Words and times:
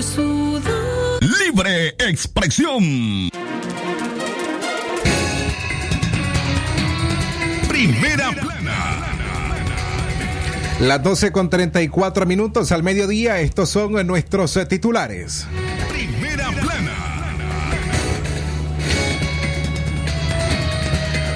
por 0.00 0.02
sudor. 0.02 1.18
Libre 1.44 1.88
expresión. 1.98 3.28
Primera 7.68 8.30
plana. 8.32 9.16
Las 10.80 11.02
12 11.02 11.32
con 11.32 11.50
34 11.50 12.24
minutos 12.24 12.72
al 12.72 12.82
mediodía, 12.82 13.40
estos 13.40 13.68
son 13.68 14.06
nuestros 14.06 14.56
eh, 14.56 14.64
titulares. 14.64 15.46
Primera 15.90 16.50
plana. 16.50 16.96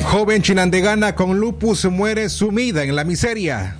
Joven 0.05 0.43
chinandegana 0.43 1.15
con 1.15 1.39
lupus 1.39 1.85
muere 1.87 2.29
sumida 2.31 2.85
en 2.85 2.97
la 2.97 3.05
miseria. 3.05 3.77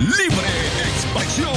Libre 0.00 0.48
expresión. 0.94 1.52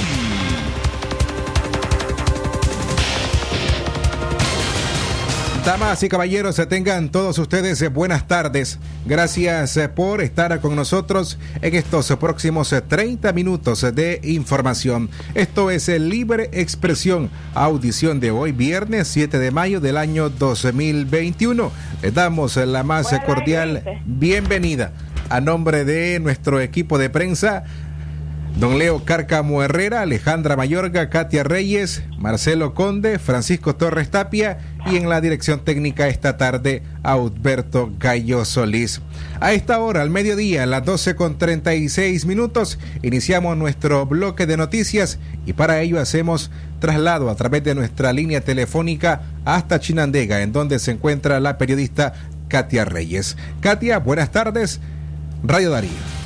Damas 5.64 6.02
y 6.02 6.10
caballeros, 6.10 6.56
se 6.56 6.66
tengan 6.66 7.12
todos 7.12 7.38
ustedes 7.38 7.80
eh, 7.84 7.90
buenas 7.90 8.28
tardes. 8.28 8.80
Gracias 9.06 9.78
eh, 9.78 9.90
por 9.90 10.22
estar 10.22 10.60
con 10.60 10.76
nosotros 10.76 11.38
en 11.62 11.76
estos 11.76 12.12
próximos 12.18 12.74
eh, 12.74 12.82
30 12.82 13.32
minutos 13.34 13.86
de 13.94 14.20
información. 14.24 15.12
Esto 15.36 15.70
es 15.70 15.88
el 15.88 16.10
Libre 16.10 16.50
Expresión, 16.52 17.30
audición 17.54 18.20
de 18.20 18.32
hoy, 18.32 18.54
viernes 18.54 19.08
7 19.10 19.38
de 19.38 19.52
mayo 19.52 19.80
del 19.80 19.98
año 19.98 20.32
2021. 20.32 21.72
Les 22.02 22.12
damos 22.12 22.58
la 22.58 22.82
más 22.82 23.14
cordial 23.24 24.02
bienvenida 24.08 24.94
a 25.30 25.40
nombre 25.40 25.86
de 25.86 26.20
nuestro 26.20 26.60
equipo 26.60 26.98
de 26.98 27.10
prensa. 27.10 27.64
Don 28.58 28.78
Leo 28.78 29.04
Cárcamo 29.06 29.64
Herrera, 29.64 30.02
Alejandra 30.02 30.56
Mayorga, 30.56 31.10
Katia 31.10 31.44
Reyes, 31.44 32.04
Marcelo 32.18 32.74
Conde, 32.74 33.18
Francisco 33.18 33.76
Torres 33.76 34.12
Tapia 34.12 34.60
y 34.86 34.98
en 34.98 35.10
la 35.10 35.22
dirección 35.22 35.64
técnica 35.64 36.08
esta 36.08 36.38
tarde, 36.38 36.84
Alberto 37.02 37.92
Gallo 37.98 38.46
Solís. 38.46 39.02
A 39.40 39.54
esta 39.54 39.80
hora, 39.80 40.02
al 40.02 40.10
mediodía, 40.10 40.64
a 40.64 40.68
las 40.68 40.86
12 40.86 41.16
con 41.16 41.38
36 41.38 42.26
minutos, 42.26 42.78
iniciamos 43.02 43.58
nuestro 43.58 44.06
bloque 44.06 44.46
de 44.46 44.58
noticias 44.58 45.18
y 45.46 45.54
para 45.54 45.80
ello 45.80 46.00
hacemos 46.00 46.52
traslado 46.80 47.30
a 47.30 47.36
través 47.36 47.64
de 47.64 47.74
nuestra 47.74 48.14
línea 48.14 48.42
telefónica 48.42 49.22
hasta 49.46 49.80
Chinandega, 49.80 50.42
en 50.42 50.52
donde 50.52 50.78
se 50.80 50.92
encuentra 50.92 51.40
la 51.40 51.58
periodista 51.58 52.14
Katia 52.48 52.86
Reyes. 52.86 53.38
Katia, 53.62 54.00
buenas 54.00 54.32
tardes. 54.32 54.82
Radio 55.44 55.72
Darío. 55.72 56.21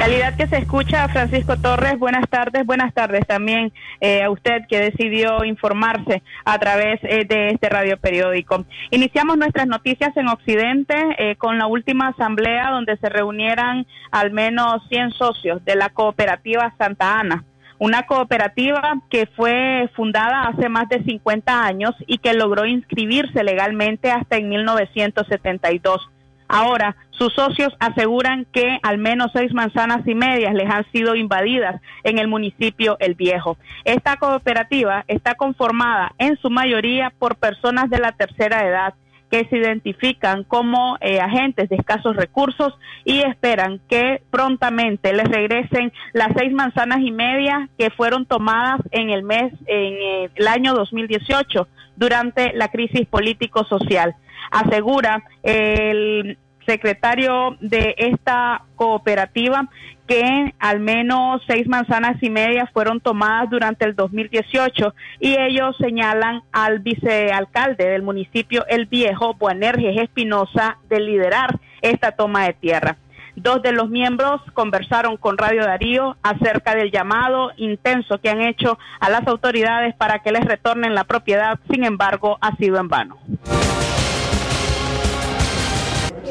Calidad 0.00 0.34
que 0.34 0.46
se 0.46 0.56
escucha, 0.56 1.06
Francisco 1.08 1.58
Torres, 1.58 1.98
buenas 1.98 2.26
tardes, 2.30 2.64
buenas 2.64 2.94
tardes 2.94 3.20
también 3.26 3.70
eh, 4.00 4.22
a 4.22 4.30
usted 4.30 4.62
que 4.66 4.80
decidió 4.80 5.44
informarse 5.44 6.22
a 6.46 6.58
través 6.58 6.98
eh, 7.02 7.26
de 7.28 7.48
este 7.48 7.68
radio 7.68 7.98
periódico. 7.98 8.64
Iniciamos 8.90 9.36
nuestras 9.36 9.66
noticias 9.66 10.16
en 10.16 10.28
Occidente 10.28 10.96
eh, 11.18 11.36
con 11.36 11.58
la 11.58 11.66
última 11.66 12.08
asamblea 12.08 12.70
donde 12.70 12.96
se 12.96 13.10
reunieran 13.10 13.86
al 14.10 14.30
menos 14.30 14.80
100 14.88 15.10
socios 15.10 15.62
de 15.66 15.76
la 15.76 15.90
cooperativa 15.90 16.74
Santa 16.78 17.20
Ana. 17.20 17.44
Una 17.78 18.06
cooperativa 18.06 18.94
que 19.10 19.26
fue 19.26 19.90
fundada 19.94 20.44
hace 20.44 20.70
más 20.70 20.88
de 20.88 21.04
50 21.04 21.62
años 21.62 21.94
y 22.06 22.16
que 22.16 22.32
logró 22.32 22.64
inscribirse 22.64 23.44
legalmente 23.44 24.10
hasta 24.10 24.38
en 24.38 24.48
1972. 24.48 26.08
Ahora, 26.52 26.96
sus 27.10 27.32
socios 27.32 27.72
aseguran 27.78 28.44
que 28.52 28.80
al 28.82 28.98
menos 28.98 29.30
seis 29.32 29.54
manzanas 29.54 30.04
y 30.04 30.16
medias 30.16 30.52
les 30.52 30.68
han 30.68 30.84
sido 30.90 31.14
invadidas 31.14 31.80
en 32.02 32.18
el 32.18 32.26
municipio 32.26 32.96
El 32.98 33.14
Viejo. 33.14 33.56
Esta 33.84 34.16
cooperativa 34.16 35.04
está 35.06 35.36
conformada 35.36 36.12
en 36.18 36.36
su 36.38 36.50
mayoría 36.50 37.12
por 37.20 37.36
personas 37.36 37.88
de 37.88 38.00
la 38.00 38.10
tercera 38.10 38.66
edad 38.66 38.94
que 39.30 39.46
se 39.48 39.58
identifican 39.58 40.42
como 40.42 40.98
eh, 41.00 41.20
agentes 41.20 41.68
de 41.68 41.76
escasos 41.76 42.16
recursos 42.16 42.74
y 43.04 43.20
esperan 43.20 43.80
que 43.88 44.20
prontamente 44.32 45.12
les 45.12 45.28
regresen 45.28 45.92
las 46.12 46.32
seis 46.36 46.52
manzanas 46.52 46.98
y 47.00 47.12
media 47.12 47.68
que 47.78 47.90
fueron 47.90 48.26
tomadas 48.26 48.80
en 48.90 49.10
el 49.10 49.22
mes, 49.22 49.52
en 49.66 49.94
eh, 49.94 50.30
el 50.34 50.48
año 50.48 50.74
2018 50.74 51.68
durante 51.94 52.52
la 52.54 52.68
crisis 52.68 53.06
político-social. 53.06 54.16
Asegura 54.50 55.22
el 55.42 56.38
secretario 56.66 57.56
de 57.60 57.94
esta 57.98 58.62
cooperativa 58.76 59.68
que 60.06 60.54
al 60.58 60.80
menos 60.80 61.40
seis 61.46 61.68
manzanas 61.68 62.20
y 62.20 62.30
media 62.30 62.68
fueron 62.72 63.00
tomadas 63.00 63.48
durante 63.48 63.84
el 63.84 63.94
2018 63.94 64.92
y 65.20 65.36
ellos 65.38 65.76
señalan 65.78 66.42
al 66.50 66.80
vicealcalde 66.80 67.88
del 67.88 68.02
municipio 68.02 68.64
El 68.66 68.86
Viejo, 68.86 69.34
Buanerges 69.34 69.96
Espinosa, 70.02 70.78
de 70.88 70.98
liderar 70.98 71.60
esta 71.80 72.10
toma 72.10 72.44
de 72.46 72.54
tierra. 72.54 72.96
Dos 73.36 73.62
de 73.62 73.70
los 73.70 73.88
miembros 73.88 74.40
conversaron 74.52 75.16
con 75.16 75.38
Radio 75.38 75.62
Darío 75.62 76.16
acerca 76.24 76.74
del 76.74 76.90
llamado 76.90 77.52
intenso 77.56 78.18
que 78.18 78.30
han 78.30 78.40
hecho 78.40 78.78
a 78.98 79.10
las 79.10 79.24
autoridades 79.28 79.94
para 79.94 80.18
que 80.18 80.32
les 80.32 80.44
retornen 80.44 80.96
la 80.96 81.04
propiedad, 81.04 81.58
sin 81.70 81.84
embargo, 81.84 82.36
ha 82.40 82.56
sido 82.56 82.80
en 82.80 82.88
vano. 82.88 83.16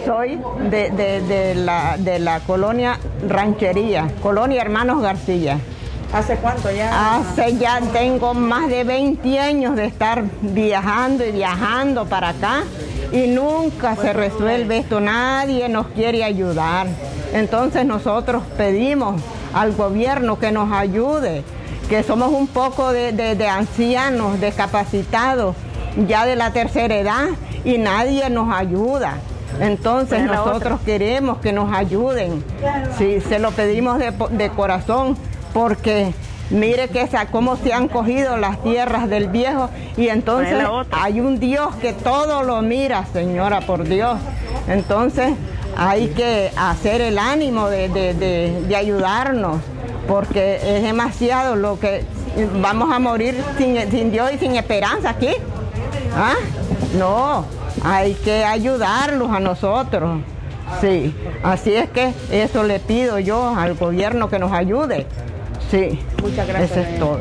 Soy 0.10 0.40
de, 0.72 0.90
de- 0.90 1.22
de 1.22 1.54
la, 1.54 1.96
de 2.00 2.18
la 2.18 2.40
colonia 2.40 2.98
Ranchería, 3.28 4.08
colonia 4.24 4.60
Hermanos 4.60 5.04
García. 5.04 5.60
¿Hace 6.12 6.38
cuánto 6.38 6.72
ya? 6.72 7.18
Hace 7.18 7.58
ya 7.58 7.80
tengo 7.94 8.34
más 8.34 8.70
de 8.70 8.84
20 8.86 9.40
años 9.40 9.76
de 9.76 9.86
estar 9.86 10.24
viajando 10.42 11.24
y 11.28 11.32
viajando 11.32 12.08
para 12.08 12.30
acá 12.30 12.64
y 13.12 13.28
nunca 13.28 13.96
se 13.98 14.12
resuelve 14.12 14.78
esto, 14.80 15.00
nadie 15.00 15.70
nos 15.70 15.86
quiere 15.90 16.24
ayudar. 16.24 16.88
Entonces 17.32 17.86
nosotros 17.86 18.42
pedimos 18.58 19.22
al 19.54 19.74
gobierno 19.74 20.40
que 20.40 20.52
nos 20.52 20.72
ayude, 20.72 21.44
que 21.88 22.02
somos 22.02 22.32
un 22.32 22.48
poco 22.48 22.92
de, 22.94 23.12
de- 23.12 23.36
de 23.36 23.48
ancianos, 23.48 24.42
discapacitados, 24.42 25.56
ya 26.08 26.26
de 26.26 26.36
la 26.36 26.52
tercera 26.52 26.96
edad 26.98 27.26
y 27.64 27.78
nadie 27.78 28.28
nos 28.32 28.52
ayuda. 28.52 29.14
Entonces 29.60 30.24
nosotros 30.24 30.80
queremos 30.86 31.40
que 31.40 31.54
nos 31.54 31.74
ayuden. 31.76 32.44
Sí, 32.98 33.22
se 33.22 33.40
lo 33.40 33.52
pedimos 33.52 34.00
de, 34.00 34.14
de 34.32 34.50
corazón 34.50 35.18
porque 35.54 36.14
mire 36.50 36.88
que 36.90 37.02
esa, 37.02 37.28
cómo 37.28 37.56
se 37.58 37.74
han 37.74 37.88
cogido 37.88 38.38
las 38.38 38.62
tierras 38.64 39.10
del 39.10 39.28
viejo 39.28 39.70
y 39.98 40.08
entonces 40.08 40.66
hay 40.92 41.22
un 41.22 41.40
Dios 41.40 41.76
que 41.76 41.94
todo 41.94 42.44
lo 42.44 42.62
mira, 42.62 43.06
señora, 43.14 43.62
por 43.62 43.84
Dios. 43.84 44.18
Entonces 44.68 45.34
hay 45.78 46.10
que 46.10 46.52
hacer 46.56 47.02
el 47.02 47.18
ánimo 47.20 47.70
de, 47.70 48.76
ayudarnos, 48.76 49.58
porque 50.08 50.60
es 50.64 50.84
demasiado 50.84 51.56
lo 51.56 51.80
que 51.80 52.04
vamos 52.62 52.92
a 52.92 53.00
morir 53.00 53.42
sin, 53.58 54.12
Dios 54.12 54.32
y 54.34 54.38
sin 54.38 54.56
esperanza 54.56 55.12
aquí. 55.12 55.32
¿Ah? 56.16 56.34
No, 56.98 57.46
hay 57.84 58.14
que 58.14 58.44
ayudarlos 58.44 59.30
a 59.32 59.40
nosotros. 59.40 60.22
Sí, 60.82 61.14
así 61.44 61.74
es 61.74 61.90
que 61.90 62.14
eso 62.32 62.64
le 62.64 62.80
pido 62.80 63.20
yo 63.20 63.56
al 63.56 63.74
gobierno 63.76 64.30
que 64.30 64.40
nos 64.40 64.52
ayude. 64.52 65.08
Sí, 65.72 66.00
muchas 66.22 66.48
gracias. 66.48 66.72
Eso 66.72 66.80
es 66.82 67.00
todo. 67.00 67.20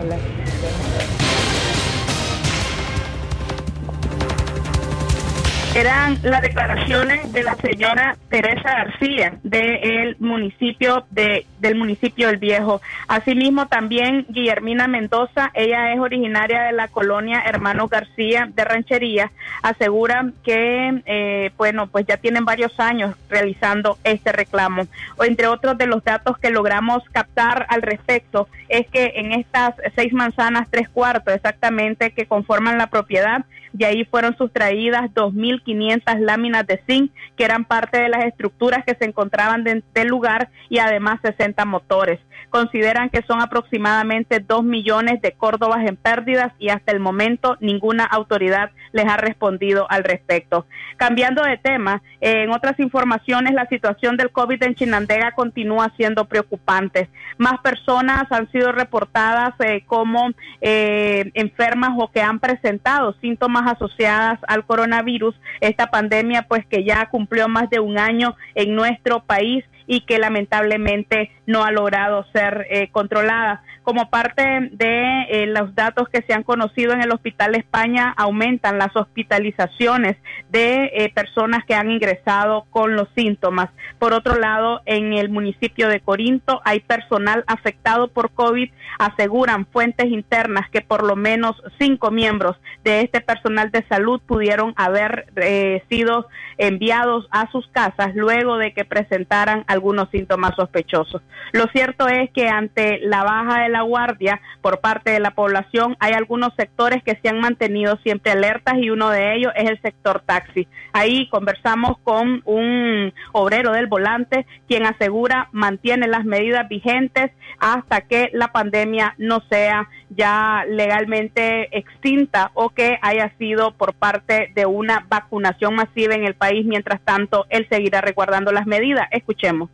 Eran 5.79 6.19
las 6.25 6.43
declaraciones 6.43 7.33
de 7.33 7.45
la 7.45 7.55
señora 7.55 8.17
Teresa 8.29 8.69
García 8.69 9.39
del 9.45 10.17
municipio 10.19 11.07
de 11.11 11.47
del 11.61 11.77
municipio 11.77 12.27
del 12.27 12.39
Viejo. 12.39 12.81
Asimismo 13.07 13.67
también 13.67 14.27
Guillermina 14.29 14.89
Mendoza, 14.89 15.51
ella 15.55 15.93
es 15.93 16.01
originaria 16.01 16.63
de 16.63 16.73
la 16.73 16.89
colonia 16.89 17.43
Hermano 17.47 17.87
García 17.87 18.49
de 18.53 18.65
Ranchería, 18.65 19.31
asegura 19.63 20.33
que 20.43 21.01
eh, 21.07 21.53
bueno 21.57 21.87
pues 21.87 22.07
ya 22.07 22.17
tienen 22.17 22.45
varios 22.45 22.79
años 22.81 23.15
realizando 23.29 23.99
este 24.03 24.33
reclamo. 24.33 24.89
O 25.17 25.23
entre 25.23 25.47
otros 25.47 25.79
de 25.79 25.87
los 25.87 26.03
datos 26.03 26.39
que 26.39 26.51
logramos 26.51 27.05
captar 27.13 27.67
al 27.69 27.83
respecto 27.83 28.49
es 28.69 28.89
que 28.89 29.13
en 29.15 29.31
estas 29.31 29.77
seis 29.95 30.13
manzanas 30.13 30.67
tres 30.71 30.89
cuartos 30.89 31.35
exactamente 31.35 32.11
que 32.11 32.27
conforman 32.27 32.79
la 32.79 32.89
propiedad 32.89 33.45
de 33.73 33.87
ahí 33.87 34.05
fueron 34.05 34.37
sustraídas 34.37 35.11
2.500 35.15 36.19
láminas 36.21 36.67
de 36.67 36.81
zinc 36.87 37.13
que 37.37 37.45
eran 37.45 37.65
parte 37.65 38.01
de 38.01 38.09
las 38.09 38.25
estructuras 38.25 38.85
que 38.85 38.95
se 38.95 39.05
encontraban 39.05 39.65
del 39.65 40.09
lugar 40.09 40.51
y 40.69 40.79
además 40.79 41.21
60 41.23 41.65
motores. 41.65 42.21
Consideran 42.51 43.11
que 43.11 43.23
son 43.23 43.43
aproximadamente 43.43 44.41
2 44.41 44.65
millones 44.65 45.21
de 45.21 45.33
córdobas 45.33 45.87
en 45.87 45.97
pérdidas 45.97 46.53
y 46.59 46.71
hasta 46.71 46.93
el 46.93 47.01
momento 47.01 47.59
ninguna 47.61 48.05
autoridad 48.05 48.71
les 48.93 49.07
ha 49.07 49.19
respondido 49.19 49.87
al 49.91 50.03
respecto. 50.03 50.67
Cambiando 50.97 51.43
de 51.43 51.59
tema, 51.59 52.03
en 52.21 52.51
otras 52.51 52.81
informaciones, 52.81 53.53
la 53.53 53.67
situación 53.67 54.17
del 54.17 54.31
COVID 54.31 54.63
en 54.63 54.75
Chinandega 54.75 55.33
continúa 55.33 55.93
siendo 55.97 56.25
preocupante. 56.25 57.11
Más 57.37 57.61
personas 57.61 58.31
han 58.31 58.51
sido 58.51 58.73
reportadas 58.73 59.55
eh, 59.61 59.85
como 59.87 60.31
eh, 60.61 61.31
enfermas 61.35 61.91
o 61.99 62.11
que 62.11 62.23
han 62.23 62.39
presentado 62.39 63.15
síntomas 63.21 63.68
asociadas 63.69 64.41
al 64.49 64.65
coronavirus, 64.65 65.35
esta 65.61 65.89
pandemia 65.89 66.43
pues 66.43 66.67
que 66.67 66.85
ya 66.85 67.07
cumplió 67.07 67.49
más 67.49 67.71
de 67.71 67.81
un 67.81 67.99
año 67.99 68.37
en 68.55 68.75
nuestro 68.75 69.21
país 69.25 69.65
y 69.87 70.03
que 70.03 70.19
lamentablemente 70.19 71.31
no 71.47 71.65
ha 71.65 71.71
logrado 71.71 72.25
ser 72.33 72.67
eh, 72.71 72.89
controlada. 72.93 73.63
Como 73.89 74.11
parte 74.11 74.69
de 74.71 75.23
eh, 75.31 75.47
los 75.47 75.75
datos 75.75 76.11
que 76.11 76.21
se 76.21 76.35
han 76.35 76.43
conocido 76.43 76.93
en 76.93 77.01
el 77.01 77.11
Hospital 77.11 77.55
España, 77.55 78.13
aumentan 78.19 78.77
las 78.77 78.95
hospitalizaciones 78.95 80.19
de 80.51 80.91
eh, 80.93 81.11
personas 81.15 81.65
que 81.65 81.73
han 81.73 81.91
ingresado 81.91 82.67
con 82.69 82.97
los 82.97 83.09
síntomas. 83.17 83.71
Por 83.99 84.13
otro 84.13 84.39
lado, 84.39 84.83
en 84.85 85.15
el 85.15 85.31
municipio 85.31 85.89
de 85.89 86.01
Corinto 86.01 86.61
hay 86.67 86.81
personal 86.81 87.45
afectado 87.47 88.09
por 88.09 88.31
COVID. 88.33 88.71
Aseguran 88.99 89.65
fuentes 89.65 90.11
internas 90.11 90.69
que 90.71 90.83
por 90.83 91.03
lo 91.03 91.17
menos 91.17 91.57
cinco 91.79 92.11
miembros 92.11 92.57
de 92.85 93.01
este 93.01 93.23
personal 93.23 93.71
de 93.71 93.87
salud 93.89 94.21
pudieron 94.21 94.75
haber 94.77 95.33
eh, 95.37 95.83
sido 95.89 96.29
enviados 96.59 97.27
a 97.31 97.51
sus 97.51 97.67
casas 97.69 98.15
luego 98.15 98.59
de 98.59 98.75
que 98.75 98.85
presentaran 98.85 99.65
algunos 99.67 100.11
síntomas 100.11 100.55
sospechosos. 100.57 101.23
Lo 101.53 101.67
cierto 101.69 102.09
es 102.09 102.31
que 102.33 102.49
ante 102.49 102.99
la 103.01 103.23
baja 103.23 103.63
de 103.63 103.69
la 103.69 103.78
guardia 103.83 104.41
por 104.61 104.81
parte 104.81 105.11
de 105.11 105.21
la 105.21 105.33
población, 105.33 105.97
hay 106.01 106.13
algunos 106.13 106.55
sectores 106.57 107.03
que 107.03 107.19
se 107.23 107.29
han 107.29 107.41
mantenido 107.41 107.97
siempre 108.03 108.33
alertas 108.33 108.75
y 108.79 108.91
uno 108.91 109.11
de 109.11 109.35
ellos 109.35 109.53
es 109.57 109.69
el 109.71 109.81
sector 109.81 110.23
taxi. 110.25 110.69
Ahí 110.93 111.29
conversamos 111.29 111.99
con 112.05 112.43
un 112.45 113.13
obrero 113.33 113.73
del 113.73 113.87
volante 113.87 114.47
quien 114.67 114.87
asegura 114.87 115.49
mantiene 115.53 116.09
las 116.09 116.25
medidas 116.25 116.69
vigentes 116.69 117.31
hasta 117.59 118.03
que 118.03 118.31
la 118.33 118.49
pandemia 118.49 119.15
no 119.19 119.41
sea 119.49 119.89
ya 120.11 120.65
legalmente 120.69 121.77
extinta 121.77 122.51
o 122.55 122.71
que 122.71 122.99
haya 123.03 123.33
sido 123.39 123.73
por 123.73 123.95
parte 123.95 124.53
de 124.55 124.67
una 124.67 125.05
vacunación 125.09 125.75
masiva 125.75 126.15
en 126.15 126.25
el 126.25 126.35
país. 126.35 126.65
Mientras 126.67 127.01
tanto, 127.03 127.47
él 127.51 127.67
seguirá 127.71 128.01
resguardando 128.01 128.53
las 128.53 128.67
medidas. 128.67 129.09
Escuchemos. 129.11 129.71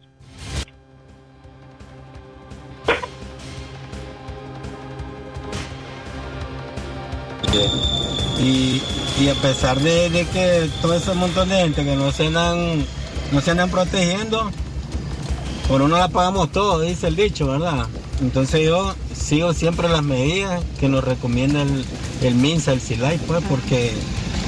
Y, 8.41 8.81
a 9.29 9.35
pesar 9.35 9.81
de, 9.81 10.27
que 10.33 10.69
todo 10.83 10.95
ese 10.95 11.15
montón 11.15 11.49
de 11.49 11.57
gente 11.57 11.85
que 11.85 11.97
no 11.97 12.11
se 12.13 12.27
andan, 12.27 12.85
no 13.33 13.41
se 13.41 13.53
andan 13.53 13.71
protegiendo, 13.71 14.51
por 15.69 15.83
uno 15.83 15.97
la 15.97 16.09
pagamos 16.09 16.51
todo, 16.51 16.81
dice 16.81 17.09
el 17.09 17.17
dicho, 17.17 17.47
¿verdad? 17.47 17.87
Entonces 18.21 18.65
yo 18.65 18.95
sigo 19.15 19.53
siempre 19.53 19.89
las 19.89 20.03
medidas 20.03 20.63
que 20.81 20.89
nos 20.89 21.05
recomienda 21.05 21.63
el, 21.63 21.85
el 22.23 22.35
MINSA, 22.35 22.73
el 22.73 22.81
SILAI, 22.81 23.19
pues, 23.19 23.43
porque 23.49 23.93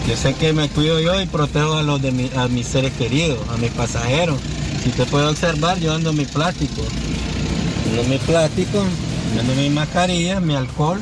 yo 0.08 0.16
sé 0.16 0.34
que 0.34 0.52
me 0.52 0.68
cuido 0.68 1.00
yo 1.00 1.20
y 1.20 1.26
protejo 1.26 1.74
a 1.74 1.82
los 1.82 2.02
de 2.02 2.30
a 2.36 2.48
mis 2.48 2.66
seres 2.66 2.92
queridos, 2.92 3.38
a 3.52 3.56
mis 3.56 3.70
pasajeros. 3.70 4.38
Si 4.82 4.90
te 4.90 5.04
puedo 5.06 5.30
observar, 5.30 5.78
yo 5.78 5.94
ando 5.94 6.12
mi 6.12 6.24
plástico. 6.24 6.82
Ando 7.90 8.04
mi 8.04 8.18
plástico, 8.18 8.84
ando 9.38 9.54
mi 9.54 9.70
mascarilla, 9.70 10.40
mi 10.40 10.54
alcohol 10.54 11.00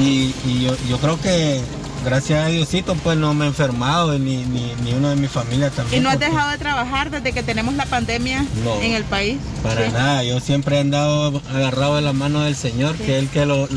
y, 0.00 0.68
yo, 0.88 0.98
creo 0.98 1.20
que 1.20 1.60
gracias 2.04 2.44
a 2.44 2.48
Diosito 2.48 2.94
pues 2.96 3.18
no 3.18 3.34
me 3.34 3.44
he 3.44 3.48
enfermado 3.48 4.18
ni, 4.18 4.44
ni, 4.44 4.92
uno 4.94 5.10
de 5.10 5.16
mi 5.16 5.28
familia 5.28 5.70
también. 5.70 6.00
¿Y 6.00 6.04
no 6.04 6.10
has 6.10 6.18
dejado 6.18 6.50
de 6.50 6.58
trabajar 6.58 7.10
desde 7.10 7.32
que 7.32 7.42
tenemos 7.42 7.74
la 7.74 7.86
pandemia 7.86 8.44
en 8.82 8.92
el 8.92 9.04
país? 9.04 9.38
Para 9.62 9.88
nada, 9.90 10.24
yo 10.24 10.40
siempre 10.40 10.76
he 10.76 10.80
andado 10.80 11.42
agarrado 11.50 11.96
de 11.96 12.02
la 12.02 12.12
mano 12.12 12.40
del 12.40 12.56
Señor, 12.56 12.96
que 12.96 13.18
es 13.18 13.22
el 13.22 13.28
que 13.28 13.44
lo, 13.46 13.68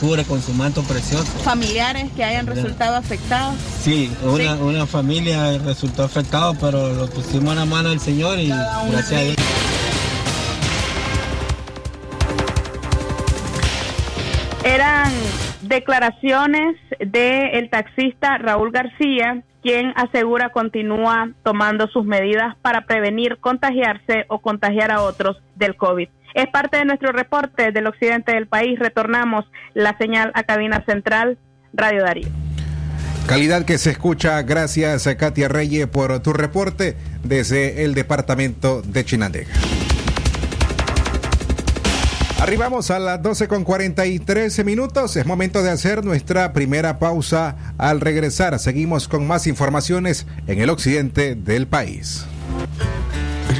cubre 0.00 0.24
con 0.24 0.42
su 0.42 0.52
manto 0.52 0.82
precioso. 0.82 1.26
¿Familiares 1.44 2.10
que 2.16 2.24
hayan 2.24 2.46
resultado 2.46 2.96
afectados? 2.96 3.54
Sí, 3.82 4.10
una, 4.22 4.54
una 4.54 4.86
familia 4.86 5.58
resultó 5.58 6.04
afectada, 6.04 6.54
pero 6.54 6.92
lo 6.92 7.08
pusimos 7.08 7.50
en 7.52 7.58
la 7.58 7.64
mano 7.64 7.90
del 7.90 8.00
Señor 8.00 8.38
y 8.38 8.48
gracias 8.48 9.12
a 9.12 9.24
Dios. 9.24 9.36
Eran 14.64 15.12
declaraciones 15.68 16.76
del 16.98 17.70
taxista 17.70 18.38
Raúl 18.38 18.70
García, 18.70 19.42
quien 19.62 19.92
asegura 19.96 20.50
continúa 20.50 21.30
tomando 21.42 21.88
sus 21.88 22.04
medidas 22.04 22.56
para 22.62 22.86
prevenir 22.86 23.38
contagiarse 23.38 24.24
o 24.28 24.40
contagiar 24.40 24.90
a 24.90 25.02
otros 25.02 25.36
del 25.56 25.76
COVID. 25.76 26.08
Es 26.34 26.46
parte 26.48 26.76
de 26.76 26.84
nuestro 26.84 27.12
reporte 27.12 27.72
del 27.72 27.86
occidente 27.86 28.32
del 28.32 28.46
país. 28.46 28.78
Retornamos 28.78 29.46
la 29.74 29.96
señal 29.96 30.32
a 30.34 30.42
cabina 30.42 30.84
central 30.84 31.38
Radio 31.72 32.02
Darío. 32.02 32.28
Calidad 33.26 33.64
que 33.64 33.78
se 33.78 33.90
escucha. 33.90 34.40
Gracias 34.42 35.08
Katia 35.18 35.48
Reyes 35.48 35.86
por 35.86 36.20
tu 36.20 36.32
reporte 36.32 36.96
desde 37.24 37.84
el 37.84 37.94
departamento 37.94 38.82
de 38.82 39.04
Chinandega. 39.04 39.52
Arribamos 42.38 42.90
a 42.90 42.98
las 42.98 43.22
12 43.22 43.48
con 43.48 43.64
43 43.64 44.64
minutos. 44.64 45.16
Es 45.16 45.24
momento 45.24 45.62
de 45.62 45.70
hacer 45.70 46.04
nuestra 46.04 46.52
primera 46.52 46.98
pausa. 46.98 47.56
Al 47.78 48.00
regresar, 48.00 48.58
seguimos 48.58 49.08
con 49.08 49.26
más 49.26 49.46
informaciones 49.46 50.26
en 50.46 50.60
el 50.60 50.68
occidente 50.68 51.34
del 51.34 51.66
país. 51.66 52.26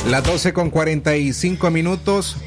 Las 0.08 0.24
12 0.24 0.52
con 0.52 0.70
45 0.70 1.70
minutos. 1.70 2.38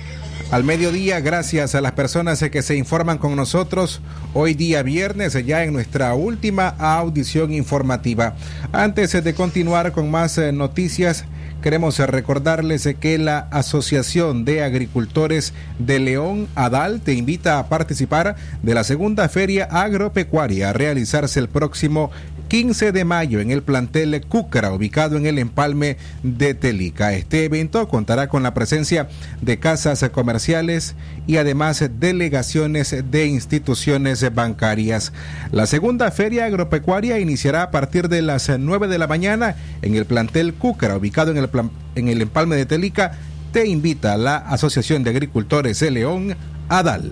Al 0.51 0.66
mediodía, 0.66 1.22
gracias 1.22 1.74
a 1.74 1.80
las 1.80 1.94
personas 1.94 2.44
que 2.51 2.63
se 2.63 2.75
informan 2.75 3.18
con 3.18 3.38
nosotros 3.38 4.01
hoy 4.34 4.56
día 4.56 4.84
viernes, 4.84 5.42
ya 5.46 5.63
en 5.63 5.72
nuestra 5.72 6.13
última 6.16 6.68
audición 6.68 7.54
informativa. 7.54 8.36
Antes 8.74 9.24
de 9.24 9.34
continuar 9.34 9.94
con 9.94 10.12
más 10.12 10.38
eh, 10.38 10.51
noticias, 10.51 11.24
Queremos 11.62 12.00
recordarles 12.00 12.89
que 13.00 13.20
la 13.20 13.38
Asociación 13.51 14.46
de 14.46 14.63
Agricultores 14.63 15.53
de 15.77 16.00
León, 16.00 16.48
ADAL, 16.56 17.01
te 17.01 17.13
invita 17.13 17.60
a 17.60 17.68
participar 17.70 18.36
de 18.63 18.74
la 18.74 18.84
segunda 18.84 19.30
feria 19.30 19.65
agropecuaria 19.65 20.72
a 20.72 20.74
realizarse 20.74 21.39
el 21.39 21.50
próximo 21.50 22.10
15 22.51 22.91
de 22.91 23.05
mayo 23.05 23.39
en 23.39 23.50
el 23.50 23.63
plantel 23.63 24.20
Cúcara, 24.27 24.74
ubicado 24.74 25.15
en 25.15 25.25
el 25.25 25.39
empalme 25.39 25.96
de 26.22 26.53
Telica. 26.53 27.13
Este 27.13 27.46
evento 27.46 27.88
contará 27.88 28.27
con 28.27 28.43
la 28.43 28.53
presencia 28.53 29.08
de 29.39 29.58
casas 29.58 30.03
comerciales 30.12 30.96
y 31.27 31.38
además 31.38 31.81
delegaciones 31.98 32.93
de 33.10 33.25
instituciones 33.27 34.36
bancarias. 34.36 35.13
La 35.53 35.65
segunda 35.65 36.12
feria 36.12 36.43
agropecuaria 36.43 37.20
iniciará 37.20 37.63
a 37.63 37.72
partir 37.72 38.10
de 38.10 38.22
las 38.22 38.50
9 38.50 38.89
de 38.89 38.98
la 38.98 39.08
mañana 39.08 39.55
en 39.81 39.96
el 39.96 40.03
plantel 40.03 40.53
Cúcara, 40.53 40.98
ubicado 40.98 41.31
en 41.31 41.38
el, 41.38 41.50
en 41.96 42.10
el 42.10 42.22
empalme 42.22 42.58
de 42.58 42.65
Telica. 42.65 43.13
Te 43.53 43.65
invita 43.65 44.17
la 44.17 44.36
Asociación 44.36 45.05
de 45.05 45.12
Agricultores 45.12 45.79
de 45.79 45.91
León, 45.91 46.36
ADAL. 46.67 47.12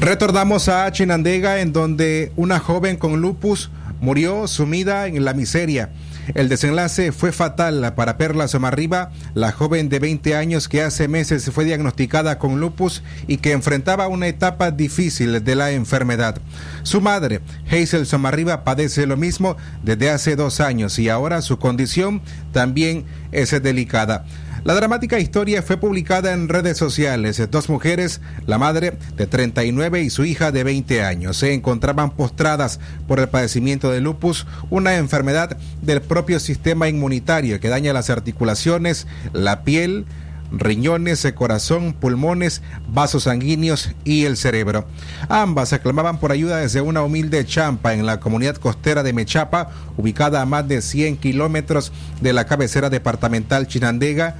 Retornamos 0.00 0.68
a 0.68 0.90
Chinandega, 0.92 1.60
en 1.60 1.72
donde 1.72 2.32
una 2.36 2.60
joven 2.60 2.96
con 2.96 3.20
lupus 3.20 3.70
murió 4.00 4.46
sumida 4.46 5.08
en 5.08 5.24
la 5.24 5.34
miseria. 5.34 5.90
El 6.34 6.48
desenlace 6.48 7.10
fue 7.10 7.32
fatal 7.32 7.94
para 7.96 8.16
Perla 8.16 8.46
Somarriba, 8.46 9.10
la 9.34 9.50
joven 9.50 9.88
de 9.88 9.98
20 9.98 10.36
años 10.36 10.68
que 10.68 10.82
hace 10.82 11.08
meses 11.08 11.50
fue 11.52 11.64
diagnosticada 11.64 12.38
con 12.38 12.60
lupus 12.60 13.02
y 13.26 13.38
que 13.38 13.52
enfrentaba 13.52 14.06
una 14.08 14.28
etapa 14.28 14.70
difícil 14.70 15.42
de 15.42 15.54
la 15.56 15.72
enfermedad. 15.72 16.40
Su 16.84 17.00
madre, 17.00 17.40
Hazel 17.66 18.06
Somarriba, 18.06 18.62
padece 18.62 19.04
lo 19.06 19.16
mismo 19.16 19.56
desde 19.82 20.10
hace 20.10 20.36
dos 20.36 20.60
años 20.60 20.98
y 20.98 21.08
ahora 21.08 21.42
su 21.42 21.58
condición 21.58 22.22
también 22.52 23.04
es 23.32 23.50
delicada. 23.62 24.26
La 24.64 24.74
dramática 24.74 25.18
historia 25.18 25.62
fue 25.62 25.76
publicada 25.76 26.32
en 26.32 26.48
redes 26.48 26.76
sociales. 26.76 27.40
Dos 27.50 27.68
mujeres, 27.68 28.20
la 28.46 28.58
madre 28.58 28.98
de 29.16 29.26
39 29.26 30.02
y 30.02 30.10
su 30.10 30.24
hija 30.24 30.50
de 30.50 30.64
20 30.64 31.02
años, 31.02 31.36
se 31.36 31.54
encontraban 31.54 32.10
postradas 32.10 32.80
por 33.06 33.20
el 33.20 33.28
padecimiento 33.28 33.90
de 33.90 34.00
lupus, 34.00 34.46
una 34.68 34.96
enfermedad 34.96 35.56
del 35.80 36.02
propio 36.02 36.40
sistema 36.40 36.88
inmunitario 36.88 37.60
que 37.60 37.68
daña 37.68 37.92
las 37.92 38.10
articulaciones, 38.10 39.06
la 39.32 39.62
piel, 39.62 40.06
riñones, 40.50 41.26
corazón, 41.34 41.92
pulmones, 41.92 42.62
vasos 42.88 43.24
sanguíneos 43.24 43.90
y 44.04 44.24
el 44.24 44.36
cerebro. 44.36 44.86
Ambas 45.28 45.72
aclamaban 45.72 46.18
por 46.18 46.32
ayuda 46.32 46.58
desde 46.58 46.80
una 46.80 47.02
humilde 47.02 47.44
champa 47.44 47.94
en 47.94 48.06
la 48.06 48.20
comunidad 48.20 48.56
costera 48.56 49.02
de 49.02 49.12
Mechapa, 49.12 49.70
ubicada 49.96 50.42
a 50.42 50.46
más 50.46 50.66
de 50.66 50.82
100 50.82 51.18
kilómetros 51.18 51.92
de 52.20 52.32
la 52.32 52.46
cabecera 52.46 52.90
departamental 52.90 53.66
Chinandega, 53.66 54.36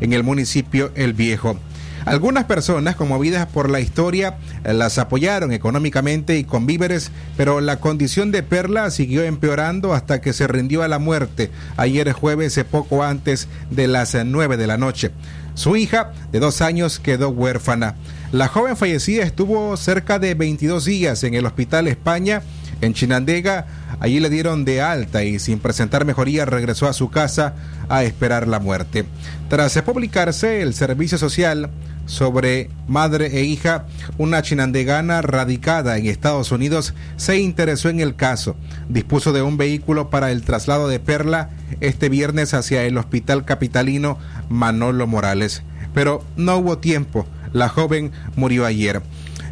en 0.00 0.12
el 0.12 0.22
municipio 0.22 0.90
El 0.94 1.12
Viejo. 1.12 1.58
Algunas 2.04 2.44
personas, 2.44 2.96
conmovidas 2.96 3.46
por 3.48 3.68
la 3.68 3.80
historia, 3.80 4.38
las 4.64 4.96
apoyaron 4.96 5.52
económicamente 5.52 6.38
y 6.38 6.44
con 6.44 6.64
víveres, 6.64 7.10
pero 7.36 7.60
la 7.60 7.80
condición 7.80 8.30
de 8.30 8.42
Perla 8.42 8.90
siguió 8.90 9.24
empeorando 9.24 9.92
hasta 9.92 10.22
que 10.22 10.32
se 10.32 10.46
rindió 10.46 10.82
a 10.82 10.88
la 10.88 10.98
muerte 10.98 11.50
ayer 11.76 12.10
jueves, 12.12 12.58
poco 12.70 13.04
antes 13.04 13.46
de 13.70 13.88
las 13.88 14.16
nueve 14.24 14.56
de 14.56 14.66
la 14.66 14.78
noche. 14.78 15.10
Su 15.52 15.76
hija, 15.76 16.12
de 16.32 16.38
dos 16.38 16.62
años, 16.62 16.98
quedó 16.98 17.30
huérfana. 17.30 17.96
La 18.32 18.48
joven 18.48 18.76
fallecida 18.76 19.24
estuvo 19.24 19.76
cerca 19.76 20.18
de 20.18 20.34
22 20.34 20.84
días 20.84 21.24
en 21.24 21.34
el 21.34 21.44
Hospital 21.46 21.88
España, 21.88 22.42
en 22.80 22.94
Chinandega. 22.94 23.66
Allí 24.00 24.20
le 24.20 24.30
dieron 24.30 24.64
de 24.64 24.80
alta 24.80 25.24
y 25.24 25.38
sin 25.38 25.58
presentar 25.58 26.04
mejoría 26.04 26.44
regresó 26.44 26.86
a 26.86 26.92
su 26.92 27.10
casa 27.10 27.54
a 27.88 28.04
esperar 28.04 28.46
la 28.46 28.60
muerte. 28.60 29.04
Tras 29.48 29.80
publicarse 29.82 30.62
el 30.62 30.74
servicio 30.74 31.18
social 31.18 31.70
sobre 32.06 32.70
madre 32.86 33.38
e 33.38 33.44
hija, 33.44 33.86
una 34.16 34.40
chinandegana 34.40 35.20
radicada 35.20 35.98
en 35.98 36.06
Estados 36.06 36.52
Unidos 36.52 36.94
se 37.16 37.38
interesó 37.38 37.90
en 37.90 38.00
el 38.00 38.16
caso. 38.16 38.56
Dispuso 38.88 39.32
de 39.32 39.42
un 39.42 39.58
vehículo 39.58 40.08
para 40.08 40.30
el 40.30 40.42
traslado 40.42 40.88
de 40.88 41.00
Perla 41.00 41.50
este 41.80 42.08
viernes 42.08 42.54
hacia 42.54 42.82
el 42.84 42.96
hospital 42.96 43.44
capitalino 43.44 44.18
Manolo 44.48 45.06
Morales. 45.06 45.62
Pero 45.92 46.24
no 46.36 46.56
hubo 46.56 46.78
tiempo. 46.78 47.26
La 47.52 47.68
joven 47.68 48.12
murió 48.36 48.64
ayer. 48.64 49.02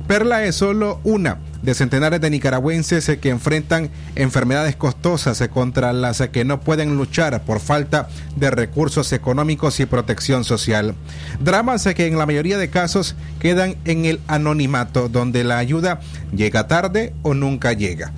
Perla 0.07 0.45
es 0.45 0.55
solo 0.55 1.01
una 1.03 1.39
de 1.63 1.75
centenares 1.75 2.21
de 2.21 2.31
nicaragüenses 2.31 3.11
que 3.21 3.29
enfrentan 3.29 3.91
enfermedades 4.15 4.77
costosas 4.77 5.43
contra 5.49 5.93
las 5.93 6.21
que 6.29 6.45
no 6.45 6.61
pueden 6.61 6.97
luchar 6.97 7.43
por 7.43 7.59
falta 7.59 8.09
de 8.37 8.53
recursos 8.53 9.13
económicos 9.13 9.81
y 9.81 9.87
protección 9.87 10.45
social. 10.45 10.95
Dramas 11.41 11.89
que 11.97 12.07
en 12.07 12.19
la 12.19 12.27
mayoría 12.27 12.57
de 12.57 12.71
casos 12.71 13.17
quedan 13.41 13.75
en 13.85 14.05
el 14.05 14.21
anonimato, 14.29 15.09
donde 15.09 15.43
la 15.43 15.59
ayuda 15.59 15.99
llega 16.33 16.69
tarde 16.69 17.13
o 17.23 17.35
nunca 17.35 17.73
llega. 17.73 18.13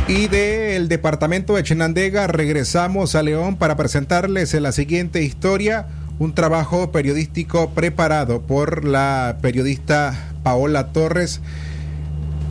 Y 0.09 0.27
del 0.27 0.89
departamento 0.89 1.55
de 1.55 1.63
Chinandega 1.63 2.27
regresamos 2.27 3.15
a 3.15 3.23
León 3.23 3.57
para 3.57 3.77
presentarles 3.77 4.53
la 4.55 4.73
siguiente 4.73 5.23
historia, 5.23 5.87
un 6.19 6.35
trabajo 6.35 6.91
periodístico 6.91 7.71
preparado 7.71 8.43
por 8.43 8.85
la 8.85 9.39
periodista 9.41 10.33
Paola 10.43 10.93
Torres 10.93 11.41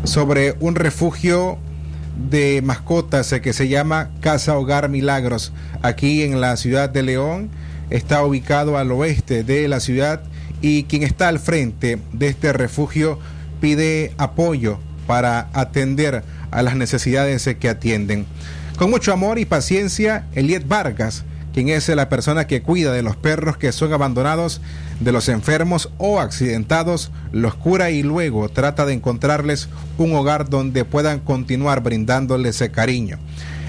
sobre 0.05 0.55
un 0.59 0.75
refugio 0.75 1.57
de 2.29 2.61
mascotas 2.63 3.33
que 3.41 3.53
se 3.53 3.67
llama 3.67 4.09
Casa 4.21 4.57
Hogar 4.57 4.89
Milagros, 4.89 5.51
aquí 5.81 6.23
en 6.23 6.39
la 6.41 6.55
ciudad 6.57 6.89
de 6.89 7.03
León. 7.03 7.49
Está 7.89 8.23
ubicado 8.23 8.77
al 8.77 8.91
oeste 8.93 9.43
de 9.43 9.67
la 9.67 9.81
ciudad 9.81 10.21
y 10.61 10.83
quien 10.83 11.03
está 11.03 11.27
al 11.27 11.39
frente 11.39 11.99
de 12.13 12.27
este 12.27 12.53
refugio 12.53 13.19
pide 13.59 14.13
apoyo 14.17 14.79
para 15.05 15.49
atender 15.53 16.23
a 16.51 16.61
las 16.61 16.75
necesidades 16.75 17.49
que 17.59 17.69
atienden. 17.69 18.25
Con 18.77 18.89
mucho 18.89 19.13
amor 19.13 19.39
y 19.39 19.45
paciencia, 19.45 20.25
Eliet 20.33 20.67
Vargas, 20.67 21.23
quien 21.53 21.69
es 21.69 21.87
la 21.89 22.09
persona 22.09 22.47
que 22.47 22.61
cuida 22.61 22.93
de 22.93 23.03
los 23.03 23.15
perros 23.15 23.57
que 23.57 23.71
son 23.71 23.93
abandonados, 23.93 24.61
de 24.99 25.11
los 25.11 25.29
enfermos 25.29 25.89
o 25.97 26.19
accidentados, 26.19 27.11
los 27.31 27.55
cura 27.55 27.91
y 27.91 28.03
luego 28.03 28.49
trata 28.49 28.85
de 28.85 28.93
encontrarles 28.93 29.69
un 29.97 30.13
hogar 30.15 30.49
donde 30.49 30.85
puedan 30.85 31.19
continuar 31.19 31.81
brindándoles 31.81 32.55
ese 32.55 32.71
cariño. 32.71 33.17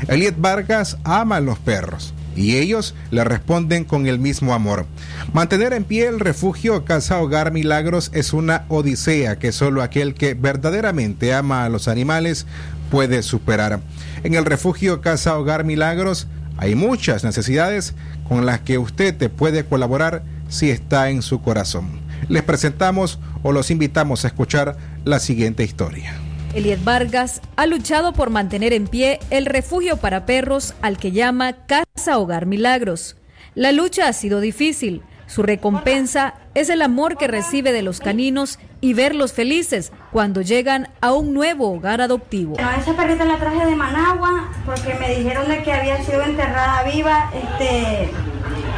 Eliet 0.09 0.35
Vargas 0.39 0.99
ama 1.05 1.37
a 1.37 1.41
los 1.41 1.59
perros 1.59 2.15
y 2.35 2.57
ellos 2.57 2.95
le 3.11 3.25
responden 3.25 3.85
con 3.85 4.07
el 4.07 4.19
mismo 4.19 4.55
amor. 4.55 4.87
Mantener 5.33 5.73
en 5.73 5.85
pie 5.85 6.07
el 6.07 6.21
refugio 6.21 6.85
Casa 6.85 7.21
Hogar 7.21 7.53
Milagros 7.53 8.11
es 8.15 8.33
una 8.33 8.65
odisea 8.69 9.39
que 9.39 9.53
solo 9.53 9.83
aquel 9.83 10.15
que 10.15 10.35
verdaderamente 10.35 11.35
ama 11.35 11.65
a 11.65 11.69
los 11.69 11.89
animales 11.89 12.47
puede 12.93 13.23
superar. 13.23 13.81
En 14.23 14.35
el 14.35 14.45
refugio 14.45 15.01
Casa 15.01 15.39
Hogar 15.39 15.65
Milagros 15.65 16.27
hay 16.59 16.75
muchas 16.75 17.25
necesidades 17.25 17.95
con 18.29 18.45
las 18.45 18.61
que 18.61 18.77
usted 18.77 19.17
te 19.17 19.31
puede 19.31 19.65
colaborar 19.65 20.25
si 20.51 20.69
está 20.69 21.09
en 21.09 21.23
su 21.23 21.41
corazón. 21.41 22.03
Les 22.29 22.43
presentamos 22.43 23.19
o 23.43 23.53
los 23.53 23.71
invitamos 23.71 24.27
a 24.27 24.29
escuchar 24.29 24.77
la 25.07 25.21
siguiente 25.21 25.65
historia. 25.65 26.13
Eliet 26.53 26.85
Vargas 26.85 27.41
ha 27.57 27.65
luchado 27.65 28.13
por 28.13 28.29
mantener 28.29 28.75
en 28.75 28.87
pie 28.87 29.21
el 29.31 29.47
refugio 29.47 29.97
para 29.97 30.27
perros 30.27 30.75
al 30.83 30.99
que 30.99 31.13
llama 31.13 31.65
Casa 31.65 32.19
Hogar 32.19 32.45
Milagros. 32.45 33.17
La 33.55 33.73
lucha 33.73 34.07
ha 34.07 34.13
sido 34.13 34.41
difícil. 34.41 35.01
Su 35.27 35.43
recompensa 35.43 36.35
es 36.55 36.69
el 36.69 36.83
amor 36.83 37.17
que 37.17 37.29
recibe 37.29 37.73
de 37.73 37.83
los 37.83 38.01
caninos 38.01 38.59
y 38.81 38.95
verlos 38.95 39.33
felices 39.33 39.93
cuando 40.11 40.43
llegan 40.43 40.89
a 41.01 41.13
un 41.13 41.33
nuevo 41.33 41.73
hogar 41.73 42.01
adoptivo. 42.01 42.57
a 42.61 42.77
esa 42.77 42.95
perrita 42.95 43.25
la 43.25 43.39
traje 43.39 43.65
de 43.65 43.75
Managua 43.77 44.51
porque 44.67 44.95
me 44.95 45.15
dijeron 45.15 45.49
de 45.49 45.63
que 45.63 45.73
había 45.73 46.03
sido 46.03 46.23
enterrada 46.23 46.83
viva, 46.83 47.31
este, 47.35 48.11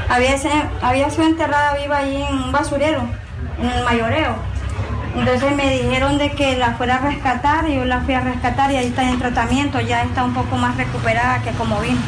había, 0.09 0.37
había 0.83 1.11
sido 1.11 1.25
enterrada 1.25 1.77
viva 1.77 1.99
ahí 1.99 2.23
en 2.23 2.35
un 2.35 2.53
basurero, 2.53 3.03
en 3.61 3.69
el 3.69 3.85
mayoreo. 3.85 4.37
Entonces 5.17 5.55
me 5.55 5.71
dijeron 5.71 6.19
de 6.19 6.33
que 6.33 6.57
la 6.57 6.75
fuera 6.75 6.97
a 6.97 6.99
rescatar 6.99 7.69
y 7.69 7.77
yo 7.77 7.85
la 7.85 8.01
fui 8.01 8.15
a 8.15 8.21
rescatar 8.21 8.73
y 8.73 8.77
ahí 8.77 8.87
está 8.87 9.09
en 9.09 9.19
tratamiento, 9.19 9.81
ya 9.81 10.03
está 10.03 10.25
un 10.25 10.35
poco 10.35 10.57
más 10.57 10.77
recuperada 10.77 11.41
que 11.43 11.51
como 11.53 11.81
vino. 11.81 12.01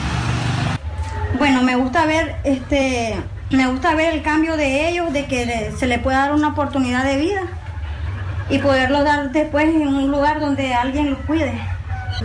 Bueno, 1.39 1.63
me 1.63 1.77
gusta 1.77 2.05
ver 2.07 2.37
este 2.45 3.15
me 3.51 3.67
gusta 3.69 3.95
ver 3.95 4.15
el 4.15 4.23
cambio 4.23 4.57
de 4.57 4.89
ellos, 4.89 5.13
de 5.13 5.27
que 5.27 5.73
se 5.77 5.87
le 5.87 5.99
pueda 5.99 6.19
dar 6.19 6.33
una 6.33 6.49
oportunidad 6.49 7.05
de 7.05 7.17
vida 7.17 7.43
y 8.49 8.59
poderlo 8.59 9.05
dar 9.05 9.31
después 9.31 9.69
en 9.69 9.89
un 9.89 10.11
lugar 10.11 10.41
donde 10.41 10.75
alguien 10.75 11.11
los 11.11 11.19
cuide. 11.21 11.53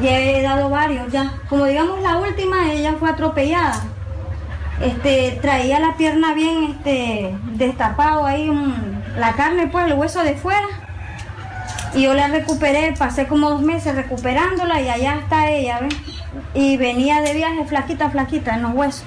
Ya 0.01 0.19
he 0.19 0.41
dado 0.41 0.69
varios 0.69 1.11
ya. 1.11 1.33
Como 1.49 1.65
digamos 1.65 2.01
la 2.01 2.17
última, 2.17 2.71
ella 2.71 2.95
fue 2.99 3.09
atropellada. 3.09 3.81
Este, 4.81 5.37
traía 5.41 5.79
la 5.79 5.95
pierna 5.95 6.33
bien 6.33 6.71
este, 6.71 7.35
destapado 7.53 8.25
ahí, 8.25 8.49
la 9.15 9.33
carne, 9.33 9.67
pues 9.67 9.85
el 9.85 9.93
hueso 9.93 10.23
de 10.23 10.35
fuera. 10.35 10.67
Y 11.93 12.03
yo 12.03 12.13
la 12.13 12.29
recuperé, 12.29 12.93
pasé 12.97 13.27
como 13.27 13.49
dos 13.49 13.61
meses 13.61 13.93
recuperándola 13.95 14.81
y 14.81 14.89
allá 14.89 15.15
está 15.15 15.51
ella, 15.51 15.79
¿ves? 15.81 15.93
Y 16.53 16.77
venía 16.77 17.21
de 17.21 17.34
viaje 17.34 17.65
flaquita, 17.65 18.10
flaquita 18.10 18.55
en 18.55 18.63
los 18.63 18.73
huesos. 18.73 19.03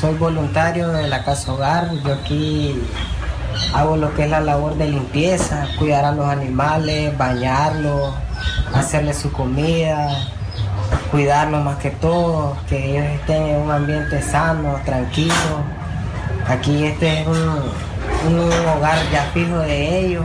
Soy 0.00 0.14
voluntario 0.14 0.88
de 0.88 1.08
la 1.08 1.22
casa 1.24 1.52
hogar, 1.52 1.90
yo 2.02 2.14
aquí 2.14 2.74
hago 3.74 3.98
lo 3.98 4.14
que 4.14 4.24
es 4.24 4.30
la 4.30 4.40
labor 4.40 4.76
de 4.76 4.88
limpieza, 4.88 5.66
cuidar 5.78 6.06
a 6.06 6.12
los 6.12 6.26
animales, 6.26 7.18
bañarlos, 7.18 8.14
hacerles 8.72 9.18
su 9.18 9.30
comida, 9.30 10.08
cuidarlos 11.10 11.62
más 11.62 11.76
que 11.76 11.90
todo, 11.90 12.56
que 12.66 12.92
ellos 12.92 13.04
estén 13.20 13.42
en 13.42 13.56
un 13.60 13.70
ambiente 13.70 14.22
sano, 14.22 14.80
tranquilo. 14.86 15.34
Aquí 16.48 16.86
este 16.86 17.20
es 17.20 17.26
un, 17.26 18.40
hogar 18.74 18.98
ya 19.12 19.24
fijo 19.34 19.58
de 19.58 19.98
ellos, 19.98 20.24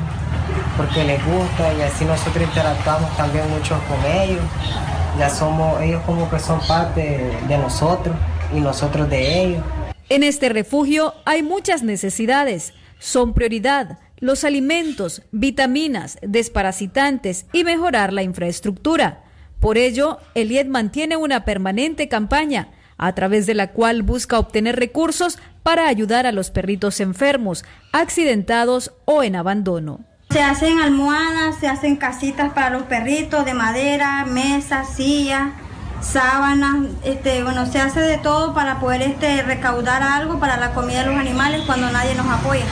porque 0.78 1.04
les 1.04 1.20
gusta 1.26 1.74
y 1.74 1.82
así 1.82 2.06
nosotros 2.06 2.46
interactuamos 2.46 3.14
también 3.18 3.50
mucho 3.50 3.78
con 3.90 4.10
ellos. 4.10 4.46
Ya 5.20 5.30
somos, 5.30 5.82
ellos 5.82 6.02
como 6.06 6.30
que 6.30 6.40
son 6.40 6.62
parte 6.66 7.38
de 7.46 7.58
nosotros 7.58 8.16
y 8.56 8.62
nosotros 8.62 9.10
de 9.10 9.44
ellos. 9.44 9.64
En 10.10 10.24
este 10.24 10.50
refugio 10.50 11.14
hay 11.26 11.44
muchas 11.44 11.84
necesidades. 11.84 12.74
Son 13.00 13.34
prioridad 13.34 14.00
los 14.20 14.44
alimentos, 14.44 15.24
vitaminas, 15.32 16.18
desparasitantes 16.22 17.46
y 17.54 17.64
mejorar 17.64 18.14
la 18.14 18.24
infraestructura. 18.24 19.24
Por 19.60 19.78
ello, 19.78 20.20
Eliet 20.36 20.68
mantiene 20.68 21.18
una 21.18 21.44
permanente 21.46 22.08
campaña 22.08 22.70
a 22.98 23.14
través 23.14 23.46
de 23.46 23.56
la 23.56 23.72
cual 23.72 24.04
busca 24.04 24.40
obtener 24.40 24.78
recursos 24.78 25.38
para 25.64 25.88
ayudar 25.88 26.26
a 26.26 26.32
los 26.32 26.50
perritos 26.50 27.00
enfermos, 27.00 27.66
accidentados 27.92 28.94
o 29.06 29.24
en 29.24 29.36
abandono. 29.36 30.00
Se 30.30 30.42
hacen 30.42 30.80
almohadas, 30.80 31.60
se 31.60 31.68
hacen 31.68 31.98
casitas 31.98 32.54
para 32.54 32.70
los 32.70 32.84
perritos 32.84 33.46
de 33.46 33.54
madera, 33.54 34.26
mesas, 34.26 34.96
sillas, 34.96 35.52
sábanas, 36.02 36.88
este, 37.04 37.44
bueno, 37.44 37.66
se 37.66 37.80
hace 37.80 38.00
de 38.00 38.18
todo 38.18 38.54
para 38.54 38.80
poder 38.80 39.02
este, 39.02 39.42
recaudar 39.44 40.04
algo 40.04 40.40
para 40.40 40.58
la 40.58 40.74
comida 40.74 41.00
de 41.00 41.08
los 41.08 41.16
animales 41.16 41.62
cuando 41.66 41.90
nadie 41.90 42.16
nos 42.16 42.28
apoya. 42.28 42.66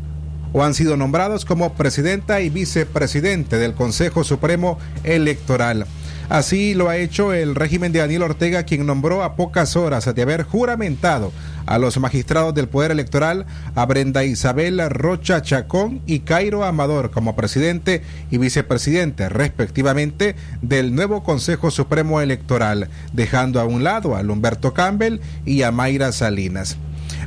o 0.53 0.63
han 0.63 0.75
sido 0.75 0.97
nombrados 0.97 1.45
como 1.45 1.73
presidenta 1.73 2.41
y 2.41 2.51
vicepresidente 2.51 3.57
del 3.57 3.73
Consejo 3.73 4.23
Supremo 4.23 4.77
Electoral. 5.03 5.87
Así 6.29 6.73
lo 6.73 6.89
ha 6.89 6.97
hecho 6.97 7.33
el 7.33 7.55
régimen 7.55 7.91
de 7.91 7.99
Daniel 7.99 8.23
Ortega, 8.23 8.63
quien 8.63 8.85
nombró 8.85 9.23
a 9.23 9.35
pocas 9.35 9.75
horas 9.75 10.13
de 10.13 10.21
haber 10.21 10.43
juramentado 10.43 11.31
a 11.65 11.77
los 11.77 11.97
magistrados 11.99 12.53
del 12.53 12.67
Poder 12.67 12.91
Electoral 12.91 13.45
a 13.75 13.85
Brenda 13.85 14.23
Isabel 14.23 14.81
Rocha 14.89 15.41
Chacón 15.41 16.01
y 16.05 16.19
Cairo 16.19 16.63
Amador 16.63 17.11
como 17.11 17.35
presidente 17.35 18.01
y 18.31 18.37
vicepresidente, 18.37 19.29
respectivamente, 19.29 20.35
del 20.61 20.95
nuevo 20.95 21.23
Consejo 21.23 21.71
Supremo 21.71 22.21
Electoral, 22.21 22.89
dejando 23.13 23.59
a 23.59 23.65
un 23.65 23.83
lado 23.83 24.15
a 24.15 24.21
Humberto 24.21 24.73
Campbell 24.73 25.19
y 25.45 25.61
a 25.63 25.71
Mayra 25.71 26.11
Salinas. 26.11 26.77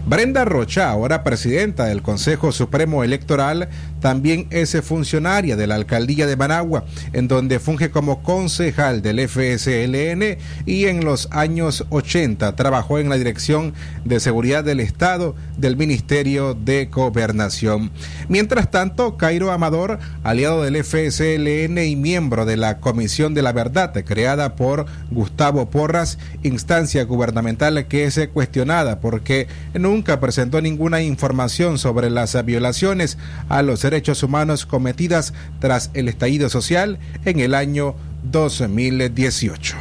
Brenda 0.07 0.45
Rocha, 0.45 0.89
ahora 0.89 1.25
presidenta 1.25 1.87
del 1.87 2.01
Consejo 2.01 2.53
Supremo 2.53 3.03
Electoral, 3.03 3.69
también 4.07 4.47
es 4.51 4.81
funcionaria 4.85 5.57
de 5.57 5.67
la 5.67 5.75
Alcaldía 5.75 6.29
de 6.29 6.37
Managua, 6.37 6.85
en 7.13 7.27
donde 7.27 7.59
funge 7.59 7.91
como 7.91 8.23
concejal 8.23 9.03
del 9.03 9.19
FSLN 9.29 10.39
y 10.65 10.85
en 10.85 11.05
los 11.05 11.27
años 11.33 11.85
80 11.91 12.55
trabajó 12.55 13.01
en 13.01 13.09
la 13.09 13.17
Dirección 13.17 13.75
de 14.05 14.21
Seguridad 14.21 14.63
del 14.63 14.79
Estado 14.79 15.35
del 15.57 15.77
Ministerio 15.77 16.55
de 16.55 16.87
Gobernación. 16.87 17.91
Mientras 18.29 18.71
tanto, 18.71 19.17
Cairo 19.17 19.51
Amador, 19.51 19.99
aliado 20.23 20.63
del 20.63 20.85
FSLN 20.85 21.79
y 21.79 21.97
miembro 21.97 22.47
de 22.47 22.57
la 22.57 22.79
Comisión 22.79 23.35
de 23.35 23.43
la 23.43 23.51
Verdad, 23.51 23.93
creada 24.05 24.55
por 24.55 24.87
Gustavo 25.11 25.69
Porras, 25.69 26.21
instancia 26.45 27.03
gubernamental 27.03 27.89
que 27.89 28.05
es 28.05 28.21
cuestionada 28.33 29.01
porque 29.01 29.49
nunca 29.75 30.21
presentó 30.21 30.61
ninguna 30.61 31.03
información 31.03 31.77
sobre 31.79 32.09
las 32.09 32.45
violaciones 32.45 33.19
a 33.49 33.63
los 33.63 33.81
derechos 33.97 34.23
humanos 34.23 34.67
cometidas 34.67 35.33
tras 35.59 35.91
el 35.95 36.09
estallido 36.09 36.51
social 36.51 36.99
en 37.25 37.41
el 37.41 37.55
año 37.55 37.95
2018. 38.25 39.75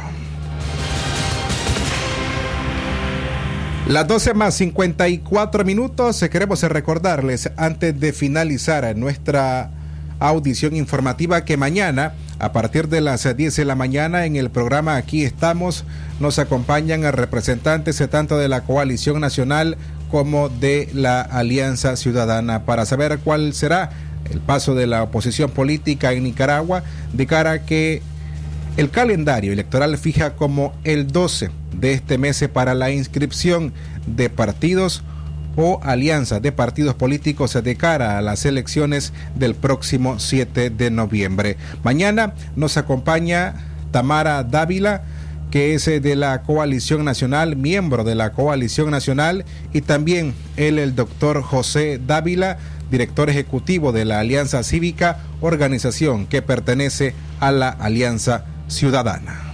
Las 3.88 4.08
12 4.08 4.32
más 4.32 4.54
54 4.54 5.64
minutos, 5.66 6.24
queremos 6.30 6.62
recordarles 6.62 7.50
antes 7.58 8.00
de 8.00 8.14
finalizar 8.14 8.96
nuestra 8.96 9.70
audición 10.18 10.74
informativa 10.74 11.44
que 11.44 11.58
mañana 11.58 12.14
a 12.38 12.52
partir 12.52 12.88
de 12.88 13.02
las 13.02 13.36
10 13.36 13.54
de 13.54 13.64
la 13.64 13.74
mañana 13.74 14.26
en 14.26 14.36
el 14.36 14.50
programa 14.50 14.96
Aquí 14.96 15.24
estamos 15.24 15.84
nos 16.20 16.38
acompañan 16.38 17.10
representantes 17.12 18.02
tanto 18.10 18.38
de 18.38 18.48
la 18.48 18.62
coalición 18.62 19.20
nacional 19.20 19.76
como 20.10 20.48
de 20.48 20.88
la 20.92 21.20
Alianza 21.20 21.96
Ciudadana 21.96 22.64
para 22.64 22.86
saber 22.86 23.18
cuál 23.18 23.52
será 23.54 23.90
el 24.30 24.40
paso 24.40 24.74
de 24.74 24.86
la 24.86 25.02
oposición 25.02 25.50
política 25.50 26.12
en 26.12 26.24
Nicaragua 26.24 26.82
de 27.12 27.26
cara 27.26 27.52
a 27.52 27.58
que 27.64 28.02
el 28.76 28.90
calendario 28.90 29.52
electoral 29.52 29.96
fija 29.96 30.34
como 30.34 30.74
el 30.84 31.06
12 31.06 31.50
de 31.72 31.92
este 31.92 32.18
mes 32.18 32.44
para 32.52 32.74
la 32.74 32.90
inscripción 32.90 33.72
de 34.06 34.28
partidos 34.28 35.02
o 35.56 35.80
alianzas 35.82 36.42
de 36.42 36.52
partidos 36.52 36.94
políticos 36.94 37.58
de 37.62 37.76
cara 37.76 38.18
a 38.18 38.22
las 38.22 38.44
elecciones 38.44 39.12
del 39.34 39.54
próximo 39.54 40.18
7 40.18 40.70
de 40.70 40.90
noviembre. 40.90 41.56
Mañana 41.82 42.34
nos 42.54 42.76
acompaña 42.76 43.54
Tamara 43.90 44.44
Dávila, 44.44 45.04
que 45.56 45.72
es 45.72 45.86
de 45.86 46.16
la 46.16 46.42
Coalición 46.42 47.02
Nacional, 47.02 47.56
miembro 47.56 48.04
de 48.04 48.14
la 48.14 48.34
Coalición 48.34 48.90
Nacional, 48.90 49.46
y 49.72 49.80
también 49.80 50.34
él, 50.58 50.78
el 50.78 50.94
doctor 50.94 51.40
José 51.40 51.98
Dávila, 52.06 52.58
director 52.90 53.30
ejecutivo 53.30 53.90
de 53.90 54.04
la 54.04 54.20
Alianza 54.20 54.62
Cívica, 54.62 55.16
organización 55.40 56.26
que 56.26 56.42
pertenece 56.42 57.14
a 57.40 57.52
la 57.52 57.70
Alianza 57.70 58.44
Ciudadana. 58.68 59.46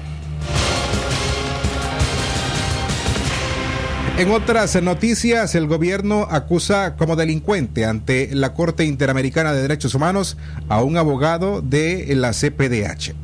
En 4.19 4.33
otras 4.33 4.83
noticias, 4.83 5.55
el 5.55 5.69
gobierno 5.69 6.27
acusa 6.29 6.97
como 6.97 7.15
delincuente 7.15 7.85
ante 7.85 8.29
la 8.35 8.55
Corte 8.55 8.85
Interamericana 8.85 9.53
de 9.53 9.63
Derechos 9.63 9.95
Humanos 9.95 10.37
a 10.69 10.83
un 10.83 10.97
abogado 10.97 11.63
de 11.63 12.13
la 12.17 12.33
CPDH. 12.33 13.15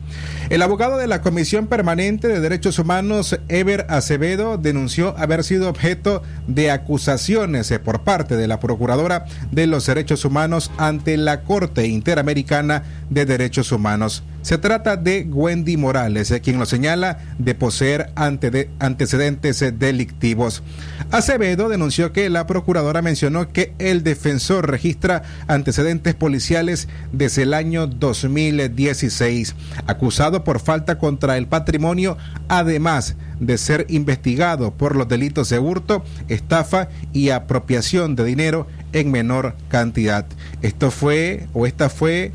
El 0.51 0.63
abogado 0.63 0.97
de 0.97 1.07
la 1.07 1.21
Comisión 1.21 1.67
Permanente 1.67 2.27
de 2.29 2.41
Derechos 2.41 2.79
Humanos, 2.79 3.39
Ever 3.49 3.87
Acevedo, 3.91 4.57
denunció 4.57 5.15
haber 5.19 5.45
sido 5.45 5.69
objeto 5.69 6.23
de 6.47 6.71
acusaciones 6.71 7.73
por 7.85 8.03
parte 8.03 8.37
de 8.37 8.49
la 8.49 8.59
Procuradora 8.61 9.27
de 9.53 9.67
los 9.67 9.85
Derechos 9.87 10.25
Humanos 10.25 10.71
ante 10.79 11.17
la 11.17 11.43
Corte 11.43 11.87
Interamericana 11.87 12.83
de 13.11 13.27
Derechos 13.27 13.73
Humanos. 13.73 14.23
Se 14.41 14.57
trata 14.57 14.97
de 14.97 15.27
Wendy 15.31 15.77
Morales, 15.77 16.33
quien 16.43 16.59
lo 16.59 16.65
señala 16.65 17.19
de 17.39 17.55
poseer 17.55 18.13
antecedentes 18.15 19.79
delictivos. 19.79 20.63
Acevedo 21.11 21.69
denunció 21.69 22.13
que 22.13 22.31
la 22.31 22.47
procuradora 22.47 23.03
mencionó 23.03 23.53
que 23.53 23.75
el 23.79 24.03
defensor 24.03 24.71
registra 24.71 25.23
antecedentes 25.49 26.15
policiales 26.15 26.89
desde 27.13 27.43
el 27.43 27.53
año 27.53 27.87
2016, 27.87 29.55
acusado 29.99 30.45
por 30.45 30.61
falta 30.61 30.97
contra 30.97 31.37
el 31.37 31.49
patrimonio, 31.49 32.17
además 32.47 33.17
de 33.41 33.59
ser 33.59 33.85
investigado 33.89 34.71
por 34.71 34.95
los 34.95 35.09
delitos 35.09 35.49
de 35.49 35.59
hurto, 35.59 36.05
estafa 36.29 36.89
y 37.13 37.31
apropiación 37.31 38.15
de 38.15 38.25
dinero 38.25 38.69
en 38.93 39.11
menor 39.11 39.57
cantidad. 39.69 40.25
Esto 40.63 40.93
fue 40.93 41.49
o 41.53 41.67
esta 41.67 41.89
fue 41.89 42.31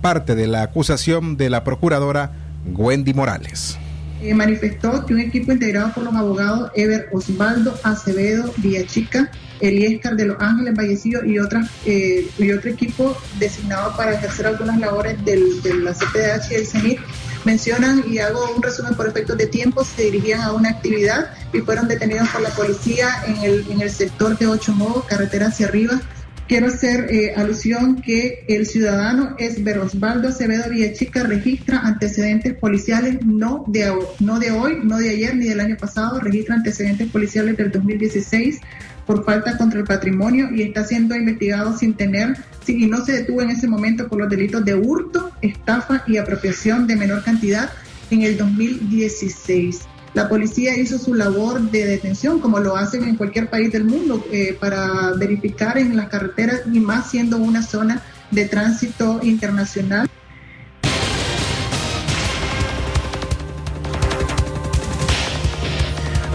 parte 0.00 0.36
de 0.36 0.46
la 0.46 0.62
acusación 0.62 1.36
de 1.36 1.50
la 1.50 1.64
procuradora 1.64 2.30
Wendy 2.72 3.14
Morales. 3.14 3.78
Eh, 4.22 4.34
manifestó 4.34 5.04
que 5.04 5.14
un 5.14 5.20
equipo 5.20 5.50
integrado 5.50 5.92
por 5.92 6.04
los 6.04 6.14
abogados 6.14 6.70
Ever 6.76 7.08
Osvaldo 7.10 7.76
Acevedo 7.82 8.54
Villachica, 8.58 9.32
Eliescar 9.60 10.14
de 10.14 10.26
Los 10.26 10.40
Ángeles 10.40 10.74
Vallecillo 10.76 11.24
y, 11.24 11.40
otras, 11.40 11.68
eh, 11.84 12.28
y 12.38 12.52
otro 12.52 12.70
equipo 12.70 13.16
designado 13.40 13.96
para 13.96 14.14
ejercer 14.14 14.46
algunas 14.46 14.78
labores 14.78 15.24
del, 15.24 15.60
de 15.62 15.74
la 15.74 15.92
CPDH 15.92 16.52
y 16.52 16.54
el 16.54 16.66
CENIT 16.66 17.00
mencionan, 17.44 18.04
y 18.06 18.18
hago 18.18 18.54
un 18.54 18.62
resumen 18.62 18.94
por 18.94 19.08
efectos 19.08 19.36
de 19.36 19.46
tiempo, 19.48 19.84
se 19.84 20.02
dirigían 20.02 20.42
a 20.42 20.52
una 20.52 20.70
actividad 20.70 21.32
y 21.52 21.58
fueron 21.58 21.88
detenidos 21.88 22.28
por 22.28 22.42
la 22.42 22.50
policía 22.50 23.08
en 23.26 23.38
el, 23.38 23.66
en 23.70 23.80
el 23.80 23.90
sector 23.90 24.38
de 24.38 24.46
Ocho 24.46 24.72
Modos, 24.72 25.04
carretera 25.06 25.48
hacia 25.48 25.66
arriba, 25.66 26.00
quiero 26.48 26.66
hacer 26.66 27.06
eh, 27.10 27.32
alusión 27.36 28.02
que 28.02 28.44
el 28.48 28.66
ciudadano 28.66 29.34
es 29.38 29.60
Osvaldo 29.76 30.28
Acevedo 30.28 30.70
Villachica 30.70 31.22
registra 31.22 31.80
antecedentes 31.80 32.54
policiales 32.54 33.24
no 33.24 33.64
de, 33.66 33.92
no 34.20 34.38
de 34.38 34.50
hoy, 34.50 34.78
no 34.82 34.98
de 34.98 35.10
ayer 35.10 35.36
ni 35.36 35.48
del 35.48 35.60
año 35.60 35.76
pasado, 35.76 36.20
registra 36.20 36.56
antecedentes 36.56 37.10
policiales 37.10 37.56
del 37.56 37.70
2016 37.70 38.60
por 39.06 39.24
falta 39.24 39.56
contra 39.56 39.80
el 39.80 39.86
patrimonio 39.86 40.48
y 40.54 40.62
está 40.62 40.84
siendo 40.84 41.14
investigado 41.14 41.76
sin 41.76 41.94
tener, 41.94 42.36
y 42.66 42.86
no 42.86 43.04
se 43.04 43.12
detuvo 43.12 43.42
en 43.42 43.50
ese 43.50 43.66
momento 43.66 44.08
por 44.08 44.18
los 44.18 44.30
delitos 44.30 44.64
de 44.64 44.74
hurto, 44.74 45.32
estafa 45.42 46.04
y 46.06 46.16
apropiación 46.16 46.86
de 46.86 46.96
menor 46.96 47.24
cantidad 47.24 47.70
en 48.10 48.22
el 48.22 48.36
2016 48.36 49.80
la 50.14 50.28
policía 50.28 50.76
hizo 50.76 50.98
su 50.98 51.14
labor 51.14 51.60
de 51.70 51.86
detención, 51.86 52.38
como 52.38 52.58
lo 52.58 52.76
hacen 52.76 53.04
en 53.04 53.16
cualquier 53.16 53.48
país 53.48 53.72
del 53.72 53.84
mundo, 53.84 54.24
eh, 54.30 54.56
para 54.60 55.12
verificar 55.16 55.78
en 55.78 55.96
las 55.96 56.08
carreteras 56.08 56.62
y 56.70 56.80
más 56.80 57.10
siendo 57.10 57.38
una 57.38 57.62
zona 57.62 58.02
de 58.30 58.44
tránsito 58.46 59.20
internacional. 59.22 60.08